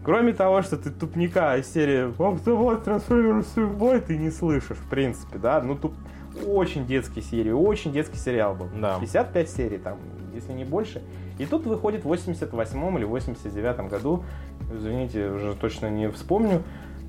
Кроме 0.05 0.35
того, 0.35 0.61
что 0.63 0.77
ты 0.77 0.91
тупника 0.91 1.57
из 1.57 1.73
серии 1.73 2.11
«Октобот, 2.11 2.85
трансформеры, 2.85 3.43
бой» 3.69 4.01
ты 4.01 4.19
не 4.19 4.31
слышишь, 4.31 4.77
в 4.77 4.91
принципе, 4.91 5.39
да? 5.39 5.63
Ну, 5.63 5.77
туп 5.77 5.95
очень 6.47 6.87
детский 6.87 7.23
серии, 7.23 7.53
очень 7.53 7.93
детский 7.93 8.19
сериал 8.19 8.55
был. 8.55 8.69
Да. 8.79 8.99
55 9.01 9.51
серий 9.51 9.79
там, 9.79 9.99
если 10.35 10.53
не 10.53 10.65
больше. 10.65 11.01
И 11.39 11.47
тут 11.47 11.65
выходит 11.65 12.03
в 12.03 12.09
88 12.09 12.99
или 12.99 13.05
89 13.05 13.89
году, 13.89 14.25
извините, 14.73 15.29
уже 15.31 15.55
точно 15.55 15.89
не 15.89 16.11
вспомню, 16.11 16.63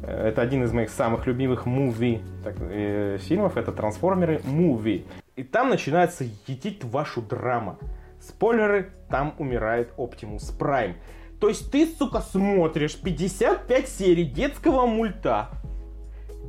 э, 0.03 0.29
это 0.29 0.41
один 0.41 0.63
из 0.63 0.71
моих 0.71 0.89
самых 0.89 1.27
любимых 1.27 1.65
муви 1.65 2.21
так, 2.43 2.55
э, 2.59 3.17
фильмов, 3.19 3.57
это 3.57 3.73
«Трансформеры 3.73 4.41
муви». 4.45 5.05
И 5.35 5.43
там 5.43 5.69
начинается 5.69 6.25
едить 6.47 6.83
вашу 6.83 7.21
драма. 7.21 7.77
Спойлеры, 8.21 8.91
там 9.09 9.35
умирает 9.37 9.91
Оптимус 9.97 10.49
Прайм. 10.51 10.95
То 11.39 11.49
есть 11.49 11.71
ты, 11.71 11.85
сука, 11.85 12.21
смотришь 12.21 12.95
55 12.99 13.87
серий 13.89 14.23
детского 14.23 14.85
мульта, 14.85 15.49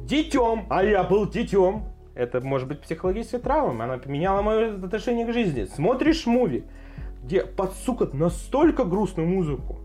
детем, 0.05 0.67
а 0.71 0.85
я 0.85 1.03
был 1.03 1.29
детем, 1.29 1.85
это 2.15 2.41
может 2.41 2.69
быть 2.69 2.81
психологическая 2.81 3.41
травма. 3.41 3.85
Она 3.85 3.99
поменяла 3.99 4.41
мое 4.41 4.75
отношение 4.77 5.27
к 5.27 5.33
жизни. 5.33 5.65
Смотришь 5.65 6.25
муви, 6.27 6.65
где 7.23 7.43
под, 7.43 7.75
сука, 7.75 8.09
настолько 8.13 8.85
грустную 8.85 9.29
музыку, 9.29 9.81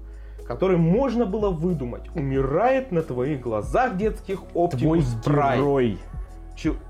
которую 0.47 0.79
можно 0.79 1.25
было 1.25 1.49
выдумать, 1.49 2.07
умирает 2.15 2.91
на 2.91 3.01
твоих 3.01 3.41
глазах 3.41 3.97
детских 3.97 4.43
Оптимус 4.53 5.05
Прайм. 5.25 5.59
герой. 5.59 5.97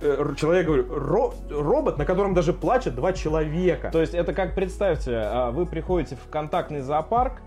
Э, 0.02 0.34
человек, 0.38 0.65
говорю, 0.65 0.86
ро- 0.86 1.34
робот, 1.50 1.97
на 1.97 2.06
котором 2.06 2.34
даже 2.34 2.54
плачут 2.54 2.95
два 2.95 3.13
человека. 3.13 3.89
То 3.91 4.02
есть 4.02 4.13
это 4.13 4.34
как, 4.34 4.56
представьте, 4.56 5.15
а, 5.15 5.52
вы 5.52 5.65
приходите 5.65 6.15
в 6.15 6.30
контактный 6.30 6.82
зоопарк, 6.82 7.41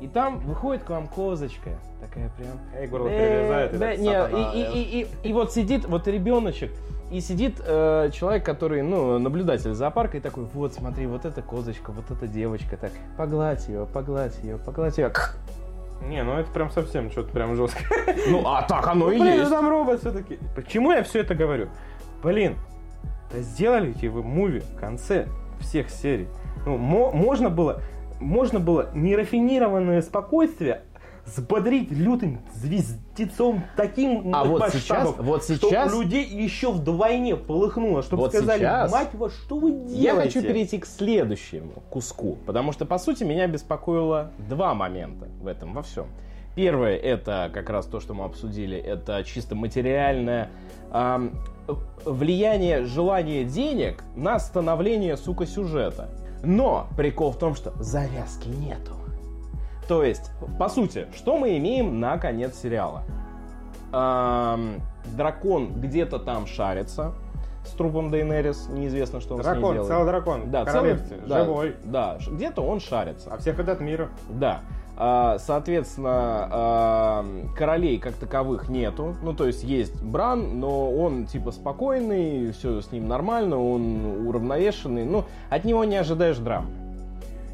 и 0.00 0.08
там 0.08 0.40
выходит 0.40 0.82
к 0.84 0.90
вам 0.90 1.06
козочка. 1.08 1.70
Такая 2.00 2.30
прям... 2.30 2.58
Эй, 2.74 2.86
горло 2.86 3.08
перерезает. 3.08 3.74
Э, 3.74 3.78
да, 3.78 3.92
этот 3.92 4.02
не, 4.02 4.62
и, 4.62 4.62
и, 4.62 5.00
и, 5.00 5.02
и, 5.02 5.28
и 5.28 5.32
вот 5.32 5.52
сидит 5.52 5.84
вот 5.86 6.08
ребеночек, 6.08 6.72
и 7.10 7.20
сидит 7.20 7.60
э, 7.64 8.10
человек, 8.12 8.44
который, 8.44 8.82
ну, 8.82 9.18
наблюдатель 9.18 9.74
зоопарка, 9.74 10.16
и 10.16 10.20
такой, 10.20 10.44
вот, 10.54 10.72
смотри, 10.72 11.06
вот 11.06 11.24
эта 11.24 11.42
козочка, 11.42 11.92
вот 11.92 12.10
эта 12.10 12.26
девочка, 12.26 12.76
так, 12.76 12.92
погладь 13.16 13.68
ее, 13.68 13.86
погладь 13.92 14.38
ее, 14.42 14.58
погладь 14.58 14.96
ее. 14.96 15.12
Не, 16.08 16.22
ну 16.22 16.32
это 16.38 16.50
прям 16.50 16.70
совсем 16.70 17.10
что-то 17.10 17.30
прям 17.32 17.54
жестко. 17.56 17.80
Ну, 18.28 18.42
а 18.46 18.62
так 18.62 18.86
оно 18.86 19.10
и 19.12 19.18
Блин, 19.20 19.34
есть. 19.34 19.44
ну 19.44 19.56
там 19.56 19.68
робот 19.68 20.00
все-таки. 20.00 20.38
Почему 20.56 20.92
я 20.92 21.02
все 21.02 21.20
это 21.20 21.34
говорю? 21.34 21.68
Блин, 22.22 22.56
да 23.32 23.38
сделайте 23.40 24.08
вы 24.08 24.22
муви 24.22 24.60
в 24.60 24.76
конце 24.78 25.26
всех 25.60 25.90
серий. 25.90 26.28
Ну, 26.66 26.76
мо- 26.78 27.10
можно 27.12 27.50
было, 27.50 27.80
можно 28.18 28.58
было 28.60 28.90
нерафинированное 28.94 30.02
спокойствие 30.02 30.82
взбодрить 31.36 31.90
лютым 31.90 32.40
звездецом 32.54 33.62
таким 33.76 34.34
А 34.34 34.44
вот 34.44 34.68
сейчас- 34.72 35.14
вот 35.18 35.44
сейчас- 35.44 35.92
у 35.92 36.00
людей 36.02 36.24
еще 36.26 36.72
вдвойне 36.72 37.36
полыхнуло, 37.36 38.02
чтобы 38.02 38.22
Вот 38.24 38.34
сказали, 38.34 38.60
сейчас 38.60 38.92
мать 38.92 39.14
вас, 39.14 39.32
что 39.34 39.56
вы 39.58 39.70
делаете? 39.72 40.00
Я 40.02 40.14
хочу 40.16 40.42
перейти 40.42 40.78
к 40.78 40.86
следующему 40.86 41.82
куску, 41.90 42.38
потому 42.46 42.72
что, 42.72 42.86
по 42.86 42.98
сути, 42.98 43.24
меня 43.24 43.46
беспокоило 43.46 44.30
два 44.48 44.74
момента 44.74 45.26
в 45.40 45.46
этом, 45.46 45.74
во 45.74 45.82
всем. 45.82 46.06
Первое, 46.56 46.96
это 46.96 47.50
как 47.54 47.70
раз 47.70 47.86
то, 47.86 48.00
что 48.00 48.12
мы 48.12 48.24
обсудили, 48.24 48.76
это 48.76 49.22
чисто 49.24 49.54
материальное 49.54 50.50
ам, 50.90 51.30
влияние 52.04 52.84
желания 52.84 53.44
денег 53.44 54.02
на 54.16 54.38
становление, 54.40 55.16
сука, 55.16 55.46
сюжета. 55.46 56.08
Но 56.42 56.88
прикол 56.96 57.30
в 57.32 57.38
том, 57.38 57.54
что 57.54 57.72
завязки 57.82 58.48
нету. 58.48 58.92
То 59.90 60.04
есть, 60.04 60.30
по 60.56 60.68
сути, 60.68 61.08
что 61.16 61.36
мы 61.36 61.56
имеем 61.58 61.98
на 61.98 62.16
конец 62.16 62.54
сериала? 62.62 63.02
Ам, 63.90 64.76
дракон 65.16 65.80
где-то 65.80 66.20
там 66.20 66.46
шарится 66.46 67.12
с 67.64 67.72
трупом 67.72 68.12
Дейнерис, 68.12 68.68
неизвестно, 68.68 69.20
что 69.20 69.34
он 69.34 69.42
с 69.42 69.46
ней 69.46 69.52
Дракон, 69.54 69.72
делает. 69.72 69.90
целый 69.90 70.06
дракон, 70.06 70.48
Да, 70.52 70.64
целый, 70.64 70.96
да, 71.26 71.44
живой. 71.44 71.74
Да, 71.82 72.18
где-то 72.24 72.62
он 72.62 72.78
шарится. 72.78 73.30
А 73.32 73.38
всех 73.38 73.58
этот 73.58 73.80
мир. 73.80 74.10
Да. 74.28 74.60
А, 74.96 75.38
Соответственно, 75.40 77.24
королей 77.56 77.98
как 77.98 78.14
таковых 78.14 78.68
нету. 78.68 79.16
Ну, 79.24 79.34
то 79.34 79.48
есть 79.48 79.64
есть 79.64 80.00
Бран, 80.00 80.60
но 80.60 80.88
он 80.88 81.26
типа 81.26 81.50
спокойный, 81.50 82.52
все 82.52 82.80
с 82.80 82.92
ним 82.92 83.08
нормально, 83.08 83.60
он 83.60 84.28
уравновешенный. 84.28 85.04
Ну, 85.04 85.24
от 85.48 85.64
него 85.64 85.82
не 85.82 85.96
ожидаешь 85.96 86.38
драмы. 86.38 86.79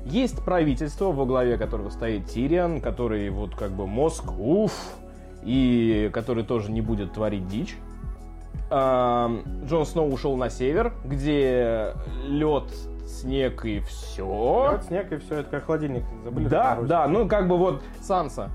Есть 0.06 0.40
правительство, 0.44 1.10
во 1.10 1.26
главе 1.26 1.58
которого 1.58 1.90
стоит 1.90 2.26
Тириан, 2.26 2.80
который 2.80 3.28
вот 3.30 3.56
как 3.56 3.72
бы 3.72 3.86
мозг, 3.88 4.24
уф, 4.38 4.72
и 5.42 6.10
который 6.12 6.44
тоже 6.44 6.70
не 6.70 6.80
будет 6.80 7.12
творить 7.12 7.48
дичь. 7.48 7.76
А, 8.70 9.30
Джон 9.64 9.84
Сноу 9.84 10.12
ушел 10.12 10.36
на 10.36 10.48
север, 10.48 10.92
где 11.04 11.92
лед, 12.26 12.64
снег 13.06 13.64
и 13.64 13.80
все. 13.80 14.70
Лед, 14.72 14.84
снег 14.84 15.12
и 15.12 15.16
все, 15.18 15.40
это 15.40 15.50
как 15.50 15.66
холодильник. 15.66 16.04
Забыли 16.24 16.46
Да, 16.48 16.78
да, 16.82 17.08
ну 17.08 17.26
как 17.28 17.48
бы 17.48 17.56
вот 17.56 17.82
Санса. 18.00 18.50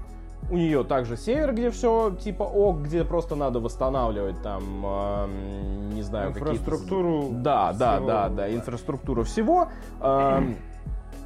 У 0.50 0.56
нее 0.56 0.84
также 0.84 1.16
север, 1.18 1.54
где 1.54 1.70
все 1.70 2.12
типа 2.20 2.44
ок, 2.44 2.80
где 2.82 3.04
просто 3.06 3.36
надо 3.36 3.60
восстанавливать 3.60 4.42
там, 4.42 4.64
эм, 4.86 5.90
не 5.92 6.02
знаю, 6.02 6.34
какие-то- 6.34 6.54
Инфраструктуру 6.54 7.28
Да, 7.32 7.74
да, 7.74 7.96
всего, 7.96 8.08
да, 8.08 8.30
да. 8.30 8.36
да, 8.36 8.54
инфраструктуру 8.56 9.24
всего. 9.24 9.68
Эм, 10.02 10.56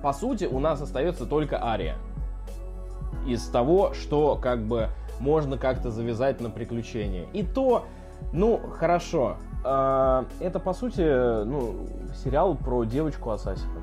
По 0.05 0.13
сути, 0.13 0.45
у 0.45 0.59
нас 0.59 0.79
остается 0.81 1.25
только 1.25 1.65
Ария. 1.65 1.95
Из 3.25 3.43
того, 3.47 3.95
что 3.95 4.37
как 4.39 4.61
бы 4.61 4.89
можно 5.19 5.57
как-то 5.57 5.89
завязать 5.89 6.39
на 6.39 6.51
приключения. 6.51 7.25
И 7.33 7.41
то, 7.41 7.85
ну, 8.31 8.61
хорошо. 8.77 9.37
Э, 9.63 10.25
Это, 10.39 10.59
по 10.59 10.73
сути, 10.73 11.01
ну, 11.43 11.87
сериал 12.23 12.53
про 12.53 12.83
девочку 12.83 13.31
Ассасина. 13.31 13.81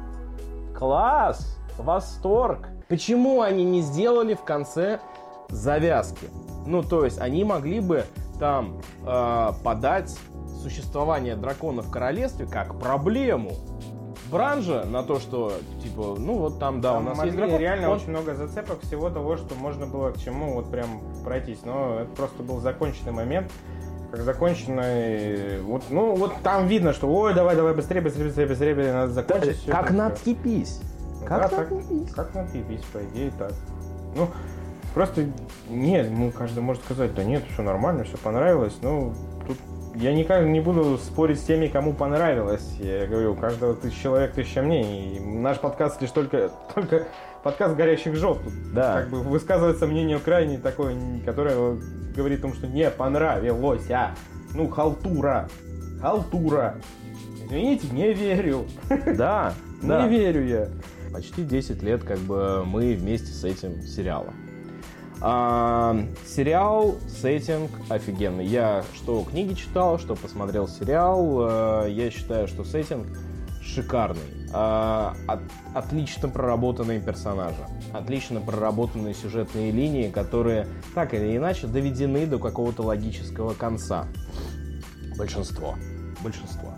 Класс! 0.78 1.58
Восторг! 1.76 2.68
Почему 2.88 3.40
они 3.40 3.64
не 3.64 3.80
сделали 3.80 4.34
в 4.34 4.44
конце 4.44 5.00
завязки? 5.48 6.28
Ну, 6.68 6.84
то 6.84 7.04
есть, 7.04 7.18
они 7.18 7.42
могли 7.42 7.80
бы 7.80 8.04
там 8.38 8.80
э, 9.04 9.48
подать 9.64 10.16
существование 10.62 11.34
дракона 11.34 11.82
в 11.82 11.90
королевстве 11.90 12.46
как 12.46 12.78
проблему. 12.78 13.50
Бранжа 14.32 14.84
на 14.84 15.02
то, 15.02 15.20
что, 15.20 15.52
типа, 15.82 16.16
ну 16.18 16.38
вот 16.38 16.58
там, 16.58 16.80
да, 16.80 16.94
Там 16.94 17.04
у 17.04 17.08
нас 17.10 17.18
могли 17.18 17.30
есть 17.32 17.38
дракон. 17.42 17.60
реально 17.60 17.90
он- 17.90 17.96
очень 17.98 18.08
много 18.10 18.34
зацепок 18.34 18.80
всего 18.82 19.10
того, 19.10 19.36
что 19.36 19.54
можно 19.54 19.86
было 19.86 20.10
к 20.10 20.18
чему 20.18 20.54
вот 20.54 20.70
прям 20.70 21.02
пройтись. 21.22 21.60
Но 21.64 22.00
это 22.00 22.10
просто 22.16 22.42
был 22.42 22.58
законченный 22.60 23.12
момент. 23.12 23.50
Как 24.10 24.20
законченный... 24.22 25.60
Вот, 25.62 25.84
ну, 25.90 26.14
вот 26.14 26.34
там 26.42 26.66
видно, 26.66 26.92
что 26.92 27.08
ой, 27.08 27.34
давай, 27.34 27.56
давай, 27.56 27.74
быстрее, 27.74 28.00
быстрее, 28.00 28.24
быстрее, 28.26 28.46
быстрее, 28.46 28.92
надо 28.92 29.12
закончить. 29.12 29.56
всё 29.58 29.72
Как 29.72 29.84
это. 29.86 29.94
на 29.94 30.06
отъебись. 30.08 30.80
Да, 31.20 31.26
Как 31.26 31.50
так, 31.50 31.70
на 31.70 31.78
отъебись. 31.78 32.10
как 32.14 32.34
на 32.34 32.42
отъебись, 32.42 32.82
по 32.92 32.98
идее, 32.98 33.32
так. 33.38 33.52
Ну, 34.16 34.28
просто, 34.92 35.24
нет, 35.70 36.08
ну, 36.10 36.30
каждый 36.30 36.60
может 36.62 36.82
сказать, 36.84 37.14
да 37.14 37.24
нет, 37.24 37.42
все 37.52 37.62
нормально, 37.62 38.04
все 38.04 38.16
понравилось. 38.18 38.76
Ну, 38.82 39.14
тут 39.46 39.56
я 39.94 40.12
никак 40.14 40.44
не 40.46 40.60
буду 40.60 40.98
спорить 40.98 41.38
с 41.40 41.44
теми, 41.44 41.68
кому 41.68 41.92
понравилось. 41.94 42.76
Я 42.78 43.06
говорю, 43.06 43.32
у 43.32 43.36
каждого 43.36 43.74
тысяч 43.74 44.00
человек, 44.00 44.32
тысяча 44.32 44.62
мнений. 44.62 45.16
И 45.16 45.20
наш 45.20 45.58
подкаст 45.58 46.00
лишь 46.00 46.10
только, 46.10 46.50
только 46.74 47.06
подкаст 47.42 47.76
горящих. 47.76 48.18
Тут 48.20 48.38
Да. 48.74 49.00
как 49.00 49.10
бы 49.10 49.20
высказывается 49.22 49.86
мнение 49.86 50.18
крайне 50.18 50.58
такое, 50.58 50.96
которое 51.24 51.76
говорит 52.16 52.38
о 52.40 52.42
том, 52.42 52.54
что 52.54 52.66
не 52.66 52.88
понравилось, 52.90 53.90
а. 53.90 54.14
Ну, 54.54 54.68
халтура. 54.68 55.48
Халтура. 56.00 56.76
Извините, 57.44 57.88
не 57.92 58.12
верю. 58.12 58.66
Да, 59.16 59.54
Не 59.82 59.88
да. 59.88 60.06
верю 60.06 60.46
я. 60.46 60.68
Почти 61.12 61.42
10 61.44 61.82
лет 61.82 62.02
как 62.04 62.18
бы 62.18 62.64
мы 62.64 62.94
вместе 62.94 63.26
с 63.28 63.44
этим 63.44 63.82
сериалом. 63.82 64.34
А, 65.24 65.96
сериал, 66.26 66.96
сеттинг 67.08 67.70
офигенный. 67.88 68.44
Я 68.44 68.84
что 68.94 69.22
книги 69.22 69.54
читал, 69.54 69.98
что 70.00 70.16
посмотрел 70.16 70.66
сериал, 70.66 71.84
э, 71.86 71.90
я 71.92 72.10
считаю, 72.10 72.48
что 72.48 72.64
сеттинг 72.64 73.06
шикарный. 73.62 74.20
А, 74.52 75.14
от- 75.28 75.40
отлично 75.74 76.28
проработанные 76.28 77.00
персонажи, 77.00 77.64
отлично 77.92 78.40
проработанные 78.40 79.14
сюжетные 79.14 79.70
линии, 79.70 80.10
которые 80.10 80.66
так 80.94 81.14
или 81.14 81.36
иначе 81.36 81.68
доведены 81.68 82.26
до 82.26 82.40
какого-то 82.40 82.82
логического 82.82 83.54
конца. 83.54 84.08
Большинство. 85.16 85.76
Большинство. 86.22 86.71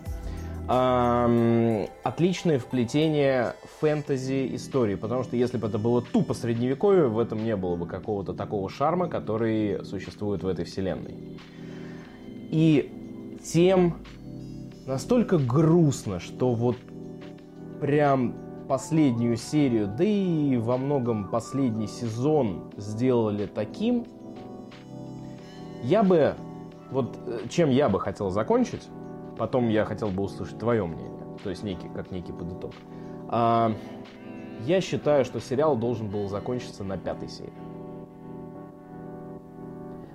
Ам, 0.67 1.87
отличное 2.03 2.57
вплетение 2.57 3.53
фэнтези 3.79 4.55
истории, 4.55 4.95
потому 4.95 5.23
что 5.23 5.35
если 5.35 5.57
бы 5.57 5.67
это 5.67 5.77
было 5.77 6.01
тупо 6.01 6.33
средневековье, 6.33 7.07
в 7.07 7.19
этом 7.19 7.43
не 7.43 7.55
было 7.55 7.75
бы 7.75 7.85
какого-то 7.85 8.33
такого 8.33 8.67
шарма, 8.69 9.07
который 9.07 9.85
существует 9.85 10.43
в 10.43 10.47
этой 10.47 10.65
вселенной. 10.65 11.39
И 12.49 12.91
тем 13.43 13.97
настолько 14.87 15.37
грустно, 15.37 16.19
что 16.19 16.53
вот 16.53 16.77
прям 17.79 18.35
последнюю 18.67 19.37
серию, 19.37 19.87
да 19.87 20.03
и 20.03 20.57
во 20.57 20.77
многом 20.77 21.29
последний 21.29 21.87
сезон 21.87 22.71
сделали 22.77 23.45
таким, 23.45 24.05
я 25.83 26.01
бы, 26.01 26.33
вот 26.89 27.19
э, 27.27 27.41
чем 27.49 27.69
я 27.69 27.87
бы 27.87 27.99
хотел 27.99 28.31
закончить, 28.31 28.87
потом 29.37 29.69
я 29.69 29.85
хотел 29.85 30.09
бы 30.09 30.23
услышать 30.23 30.59
твое 30.59 30.85
мнение, 30.85 31.37
то 31.43 31.49
есть 31.49 31.63
некий, 31.63 31.89
как 31.89 32.11
некий 32.11 32.31
подыток. 32.31 32.71
А, 33.27 33.71
я 34.61 34.81
считаю, 34.81 35.25
что 35.25 35.39
сериал 35.39 35.75
должен 35.75 36.09
был 36.09 36.27
закончиться 36.27 36.83
на 36.83 36.97
пятой 36.97 37.29
серии. 37.29 37.53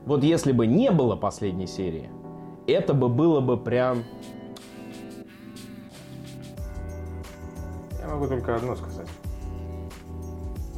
Вот 0.07 0.25
если 0.25 0.53
бы 0.53 0.67
не 0.67 0.91
было 0.91 1.15
последней 1.15 1.67
серии, 1.67 2.11
это 2.67 2.95
бы 2.95 3.09
было 3.09 3.41
бы 3.41 3.57
прям... 3.57 4.05
Я 8.01 8.09
могу 8.09 8.27
только 8.27 8.57
одно 8.57 8.75
сказать. 8.75 9.09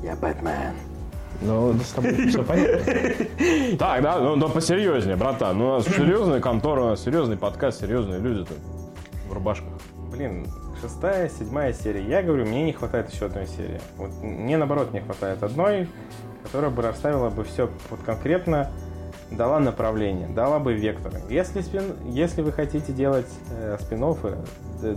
Я 0.03 0.17
Бэтмен. 0.17 0.92
Ну, 1.45 1.75
с 1.75 1.91
тобой 1.91 2.29
все 2.29 2.43
понятно. 2.45 3.77
Так, 3.79 4.03
да, 4.03 4.19
ну, 4.21 4.37
ну 4.37 4.49
посерьезнее, 4.49 5.17
братан. 5.17 5.59
Ну, 5.59 5.67
у 5.67 5.73
нас 5.73 5.85
серьезная 5.87 6.41
контора, 6.41 6.83
у 6.83 6.89
нас 6.91 7.03
серьезный 7.03 7.37
подкаст, 7.37 7.81
серьезные 7.81 8.21
люди-то 8.21 8.55
в 9.29 9.33
рубашках. 9.33 9.73
Блин, 10.11 10.47
шестая, 10.81 11.29
седьмая 11.29 11.73
серия. 11.73 12.03
Я 12.03 12.23
говорю, 12.23 12.47
мне 12.47 12.63
не 12.65 12.73
хватает 12.73 13.13
еще 13.13 13.27
одной 13.27 13.47
серии. 13.47 13.81
Вот 13.97 14.11
мне 14.23 14.57
наоборот 14.57 14.93
не 14.93 15.01
хватает 15.01 15.43
одной, 15.43 15.89
которая 16.45 16.71
бы 16.71 16.83
расставила 16.83 17.31
бы 17.31 17.45
все 17.45 17.71
вот 17.91 18.01
конкретно, 18.05 18.71
дала 19.31 19.59
направление, 19.59 20.29
дала 20.29 20.59
бы 20.59 20.75
векторы. 20.75 21.21
Если, 21.29 21.63
спин, 21.63 21.97
если 22.05 22.43
вы 22.43 22.53
хотите 22.53 22.93
делать 22.93 23.31
э, 23.51 23.79
спин 23.81 24.05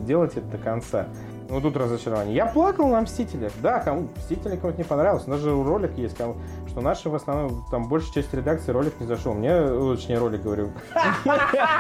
делайте 0.06 0.40
это 0.40 0.48
до 0.50 0.58
конца. 0.58 1.08
Ну 1.48 1.62
тут 1.62 1.78
разочарование. 1.78 2.36
Я 2.36 2.48
плакал 2.48 2.88
на 2.90 3.02
Мстителях. 3.02 3.52
Да, 3.62 3.80
кому 3.80 4.10
Мстители 4.18 4.56
кому-то 4.56 4.78
не 4.78 4.84
понравилось. 4.84 5.24
У 5.28 5.30
нас 5.30 5.40
же 5.40 5.52
ролик 5.52 5.98
есть, 5.98 6.18
кому, 6.18 6.38
что 6.68 6.82
наши 6.82 7.10
в 7.10 7.16
основном, 7.16 7.66
там 7.70 7.88
большая 7.88 8.14
часть 8.14 8.34
редакции 8.34 8.72
ролик 8.72 9.00
не 9.00 9.06
зашел. 9.06 9.34
Мне, 9.34 9.50
э, 9.52 9.96
точнее, 9.96 10.18
ролик 10.18 10.42
говорю. 10.42 10.72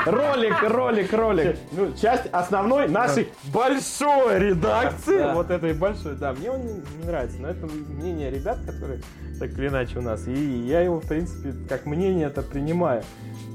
Ролик, 0.06 0.62
ролик, 0.62 1.14
ролик. 1.14 1.58
Ну, 1.72 1.94
часть 1.94 2.28
основной 2.32 2.88
нашей 2.88 3.30
большой 3.54 4.40
редакции, 4.40 5.18
Да. 5.18 5.34
вот 5.34 5.50
этой 5.50 5.74
большой, 5.74 6.16
да, 6.16 6.34
мне 6.34 6.52
он 6.52 6.62
не, 6.66 6.74
не 6.74 7.06
нравится, 7.06 7.38
но 7.40 7.50
это 7.50 7.66
мнение 7.66 8.30
ребят, 8.30 8.60
которые 8.66 9.02
так 9.40 9.50
или 9.58 9.68
иначе 9.68 10.00
у 10.00 10.02
нас, 10.02 10.28
и 10.28 10.34
я 10.34 10.82
его, 10.82 11.00
в 11.00 11.08
принципе, 11.08 11.54
как 11.68 11.86
мнение 11.86 12.28
это 12.28 12.42
принимаю. 12.42 13.04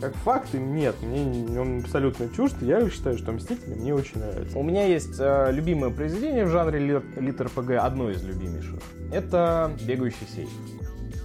Как 0.01 0.15
факты 0.15 0.59
нет, 0.59 0.97
мне 1.03 1.25
не- 1.25 1.59
он 1.59 1.81
абсолютно 1.81 2.29
чужд, 2.31 2.57
я 2.63 2.89
считаю, 2.89 3.19
что 3.19 3.33
Мстители 3.33 3.75
мне 3.75 3.95
очень 3.95 4.19
нравятся. 4.21 4.59
У 4.59 4.63
меня 4.63 4.87
есть 4.87 5.17
э, 5.19 5.51
любимое 5.53 5.91
произведение 5.91 6.47
в 6.47 6.49
жанре 6.51 6.79
лит, 6.79 7.05
лит 7.17 7.41
РПГ, 7.41 7.73
одно 7.73 8.11
из 8.11 8.23
любимейших. 8.23 8.81
Это 9.13 9.71
«Бегающий 9.87 10.27
сейф». 10.27 10.49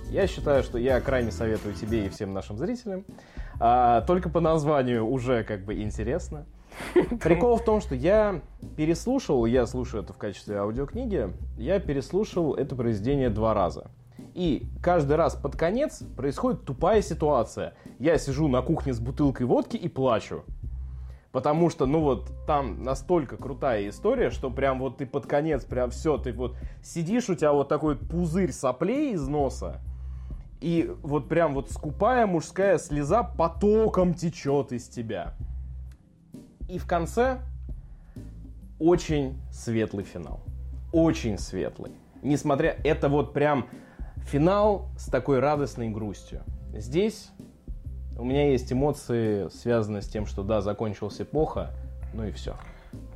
Я 0.09 0.27
считаю, 0.27 0.63
что 0.63 0.77
я 0.77 0.99
крайне 1.01 1.31
советую 1.31 1.73
тебе 1.73 2.05
и 2.05 2.09
всем 2.09 2.33
нашим 2.33 2.57
зрителям. 2.57 3.05
А, 3.59 4.01
только 4.01 4.29
по 4.29 4.39
названию 4.39 5.05
уже 5.05 5.43
как 5.43 5.63
бы 5.65 5.81
интересно. 5.81 6.45
Прикол 7.21 7.57
в 7.57 7.63
том, 7.63 7.81
что 7.81 7.95
я 7.95 8.41
переслушал, 8.75 9.45
я 9.45 9.65
слушаю 9.65 10.03
это 10.03 10.13
в 10.13 10.17
качестве 10.17 10.57
аудиокниги, 10.57 11.29
я 11.57 11.79
переслушал 11.79 12.53
это 12.53 12.75
произведение 12.75 13.29
два 13.29 13.53
раза. 13.53 13.87
И 14.33 14.67
каждый 14.81 15.15
раз 15.15 15.35
под 15.35 15.55
конец 15.55 16.03
происходит 16.15 16.65
тупая 16.65 17.01
ситуация. 17.01 17.73
Я 17.99 18.17
сижу 18.17 18.47
на 18.47 18.61
кухне 18.61 18.93
с 18.93 18.99
бутылкой 18.99 19.45
водки 19.45 19.77
и 19.77 19.87
плачу. 19.87 20.43
Потому 21.31 21.69
что, 21.69 21.85
ну 21.85 21.99
вот, 21.99 22.31
там 22.47 22.83
настолько 22.83 23.35
крутая 23.35 23.89
история, 23.89 24.29
что 24.29 24.49
прям 24.49 24.79
вот 24.79 24.97
ты 24.97 25.05
под 25.05 25.25
конец, 25.25 25.65
прям 25.65 25.89
все, 25.91 26.17
ты 26.17 26.31
вот 26.31 26.55
сидишь, 26.81 27.29
у 27.29 27.35
тебя 27.35 27.51
вот 27.51 27.67
такой 27.67 27.97
пузырь 27.97 28.53
соплей 28.53 29.13
из 29.13 29.27
носа, 29.27 29.81
и 30.61 30.89
вот 31.03 31.27
прям 31.27 31.53
вот 31.53 31.69
скупая 31.69 32.25
мужская 32.25 32.77
слеза 32.77 33.23
потоком 33.23 34.13
течет 34.13 34.71
из 34.71 34.87
тебя. 34.87 35.33
И 36.69 36.77
в 36.77 36.87
конце 36.87 37.41
очень 38.79 39.37
светлый 39.51 40.05
финал. 40.05 40.39
Очень 40.91 41.37
светлый. 41.37 41.91
Несмотря, 42.23 42.77
это 42.83 43.09
вот 43.09 43.33
прям 43.33 43.67
финал 44.25 44.89
с 44.97 45.05
такой 45.05 45.39
радостной 45.39 45.89
грустью. 45.89 46.41
Здесь 46.73 47.29
у 48.17 48.23
меня 48.25 48.49
есть 48.51 48.71
эмоции, 48.71 49.47
связанные 49.49 50.01
с 50.01 50.07
тем, 50.07 50.25
что 50.25 50.43
да, 50.43 50.61
закончилась 50.61 51.19
эпоха, 51.21 51.71
ну 52.13 52.25
и 52.25 52.31
все. 52.31 52.55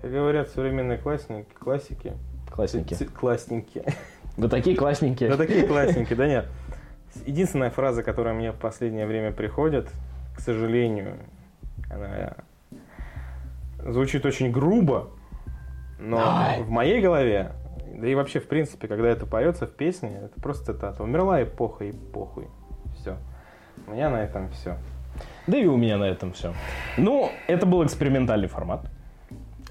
Как 0.02 0.12
говорят 0.12 0.50
современные 0.50 0.98
классики, 0.98 1.46
классики, 1.58 2.14
Классненькие. 2.52 2.98
ц- 2.98 3.06
классненькие. 3.06 3.86
Вы 4.38 4.50
такие 4.50 4.76
классненькие. 4.76 5.30
Да 5.30 5.38
такие 5.38 5.66
классненькие, 5.68 6.18
да 6.18 6.28
нет. 6.28 6.48
Единственная 7.26 7.70
фраза, 7.70 8.04
которая 8.04 8.34
мне 8.34 8.52
в 8.52 8.58
последнее 8.58 9.06
время 9.06 9.32
приходит, 9.32 9.90
к 10.36 10.40
сожалению, 10.42 11.18
она 11.90 12.36
звучит 13.92 14.26
очень 14.26 14.52
грубо, 14.52 15.10
но 16.00 16.18
Давай. 16.18 16.62
в 16.64 16.70
моей 16.70 17.02
голове, 17.02 17.52
да 18.00 18.08
и 18.08 18.16
вообще, 18.16 18.40
в 18.40 18.48
принципе, 18.48 18.88
когда 18.88 19.10
это 19.10 19.26
поется 19.26 19.68
в 19.68 19.72
песне, 19.72 20.22
это 20.24 20.40
просто 20.42 20.74
цитата. 20.74 21.04
Умерла 21.04 21.44
эпоха 21.44 21.86
и 21.86 21.92
похуй. 21.92 22.48
Все. 22.98 23.18
У 23.88 23.92
меня 23.92 24.10
на 24.10 24.24
этом 24.24 24.50
все. 24.50 24.78
Да 25.48 25.58
и 25.58 25.66
у 25.66 25.78
меня 25.78 25.98
на 25.98 26.06
этом 26.06 26.34
все. 26.34 26.54
Ну, 26.98 27.30
это 27.48 27.66
был 27.66 27.84
экспериментальный 27.84 28.48
формат. 28.48 28.90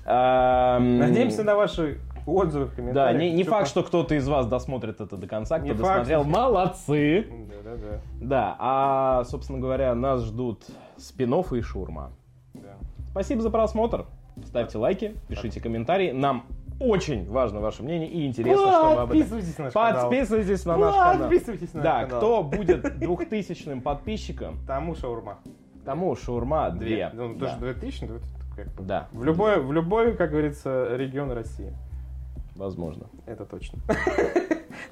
Надеемся 0.05 1.45
на 1.45 1.55
ваши 1.55 2.01
отзывы 2.27 2.67
в 2.67 2.93
Да, 2.93 3.13
не, 3.13 3.33
не 3.33 3.45
факт, 3.45 3.69
что 3.69 3.83
кто-то 3.83 4.15
из 4.15 4.29
вас 4.29 4.47
досмотрит 4.47 5.01
это 5.01 5.17
до 5.17 5.27
конца, 5.27 5.59
кто 5.59 5.67
Не 5.67 5.73
факт. 5.73 5.83
досмотрел, 5.83 6.25
молодцы. 6.25 7.27
Да-да-да. 7.49 8.01
Да, 8.21 8.57
а, 8.59 9.25
собственно 9.25 9.59
говоря, 9.59 9.95
нас 9.95 10.25
ждут 10.25 10.65
спин 10.97 11.35
и 11.35 11.61
шурма. 11.61 12.11
да. 12.55 12.77
Спасибо 13.11 13.41
за 13.41 13.51
просмотр. 13.51 14.07
Ставьте 14.45 14.79
лайки, 14.79 15.15
пишите 15.29 15.61
комментарии. 15.61 16.13
Нам 16.13 16.45
очень 16.81 17.29
важно 17.29 17.61
ваше 17.61 17.83
мнение 17.83 18.09
и 18.09 18.27
интересно, 18.27 18.63
что 18.63 18.71
вы 18.71 18.93
об 18.93 18.93
этом... 18.93 19.09
Подписывайтесь 19.09 19.59
на 19.59 19.65
наш 19.65 19.73
канал. 19.75 20.01
Подписывайтесь 20.11 20.65
на 20.65 20.77
наш 20.77 20.95
канал. 20.95 21.19
Подписывайтесь 21.21 21.75
на 21.75 21.83
Да, 21.83 21.93
наш 22.01 22.05
канал. 22.11 22.19
кто 22.21 22.43
будет 22.45 22.99
двухтысячным 22.99 23.81
подписчиком, 23.81 24.59
Тому 24.67 24.95
шаурма. 24.95 25.39
тому 25.85 26.15
шаурма 26.17 26.71
две. 26.71 27.11
Ну, 27.13 27.35
Да. 27.35 27.47
тоже 27.47 27.59
2000, 27.61 28.05
ну, 28.05 28.15
это 28.17 28.25
как 28.57 28.67
бы. 28.75 28.83
Да, 28.85 29.09
В 29.13 29.25
любой, 29.25 29.61
в 29.61 29.73
любой, 29.73 30.15
как 30.17 30.31
говорится, 30.31 30.95
регион 30.97 31.33
России. 31.33 31.73
возможно. 32.57 33.07
Это 33.27 33.45
точно. 33.45 33.79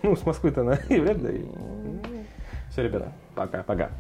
Ну, 0.03 0.15
с 0.15 0.27
Москвы-то 0.27 0.63
на 0.63 0.73
вряд 0.89 1.17
ли. 1.23 1.47
Все, 2.71 2.83
ребята, 2.83 3.13
пока. 3.35 3.63
Пока. 3.63 3.91